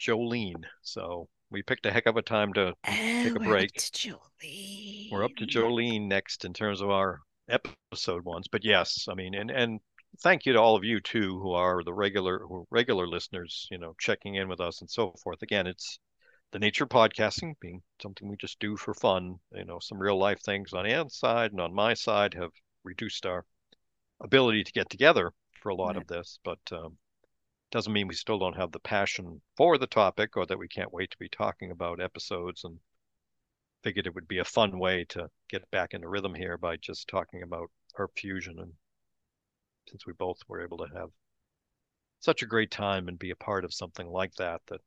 [0.00, 0.64] Jolene.
[0.82, 3.70] So we picked a heck of a time to oh, take a we're break.
[3.70, 4.10] Up to
[4.42, 5.12] Jolene.
[5.12, 8.46] We're up to Jolene next in terms of our episode ones.
[8.50, 9.80] But yes, I mean, and and
[10.20, 13.68] thank you to all of you too, who are the regular who regular listeners.
[13.70, 15.42] You know, checking in with us and so forth.
[15.42, 15.98] Again, it's
[16.52, 19.38] the nature of podcasting being something we just do for fun.
[19.52, 22.50] You know, some real life things on Anne's side and on my side have
[22.84, 23.44] reduced our
[24.20, 25.32] ability to get together
[25.62, 26.98] for a lot of this, but um,
[27.70, 30.92] doesn't mean we still don't have the passion for the topic or that we can't
[30.92, 32.78] wait to be talking about episodes and
[33.82, 37.08] figured it would be a fun way to get back into rhythm here by just
[37.08, 38.72] talking about EarpFusion and
[39.88, 41.08] since we both were able to have
[42.20, 44.80] such a great time and be a part of something like that that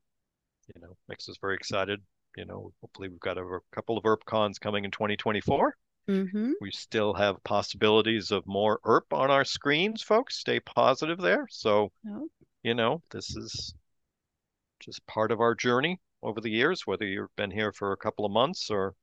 [0.74, 2.02] you know makes us very excited
[2.36, 5.76] you know hopefully we've got a couple of Earp cons coming in 2024
[6.08, 6.52] Mm-hmm.
[6.62, 10.38] we still have possibilities of more Earp on our screens, folks.
[10.38, 11.48] Stay positive there.
[11.50, 12.28] So, Oh.
[12.62, 13.74] you know, this is
[14.80, 18.24] just part of our journey over the years, whether you've been here for a couple
[18.24, 18.94] of months or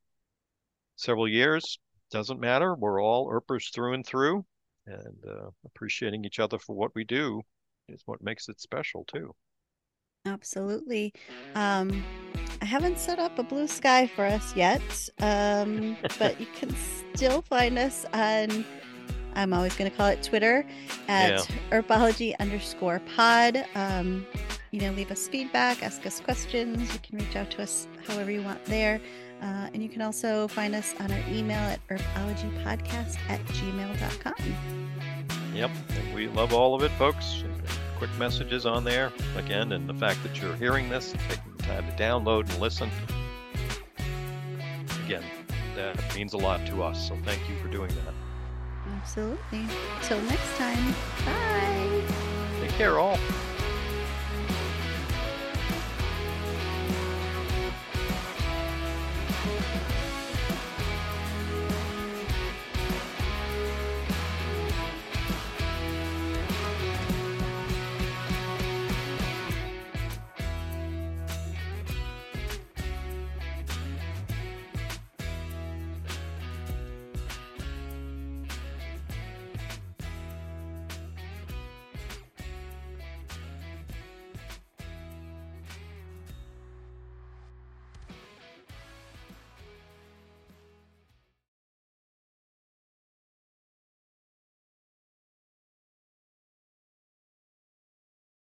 [0.94, 1.76] several years,
[2.12, 2.76] doesn't matter.
[2.76, 4.44] We're all Earpers through and through,
[4.86, 7.42] and uh, appreciating each other for what we do
[7.88, 9.34] is what makes it special, too.
[10.24, 11.12] Absolutely.
[11.54, 12.04] Um,
[12.60, 14.82] I haven't set up a blue sky for us yet,
[15.20, 16.74] um, but you can
[17.14, 18.64] still find us on,
[19.34, 20.64] I'm always going to call it Twitter
[21.08, 23.64] at Earpology underscore pod.
[23.74, 24.26] Um,
[24.70, 26.92] you know, leave us feedback, ask us questions.
[26.92, 29.00] You can reach out to us however you want there.
[29.42, 34.34] Uh, and you can also find us on our email at earpologypodcast at gmail.com.
[35.52, 37.42] Yep, and we love all of it, folks.
[37.98, 41.84] Quick messages on there again, and the fact that you're hearing this, taking the time
[41.84, 42.88] to download and listen.
[45.04, 45.24] Again,
[45.74, 47.08] that means a lot to us.
[47.08, 48.14] So thank you for doing that.
[48.96, 49.66] Absolutely.
[50.02, 50.94] Till next time.
[51.24, 52.02] Bye.
[52.60, 53.18] Take care, all.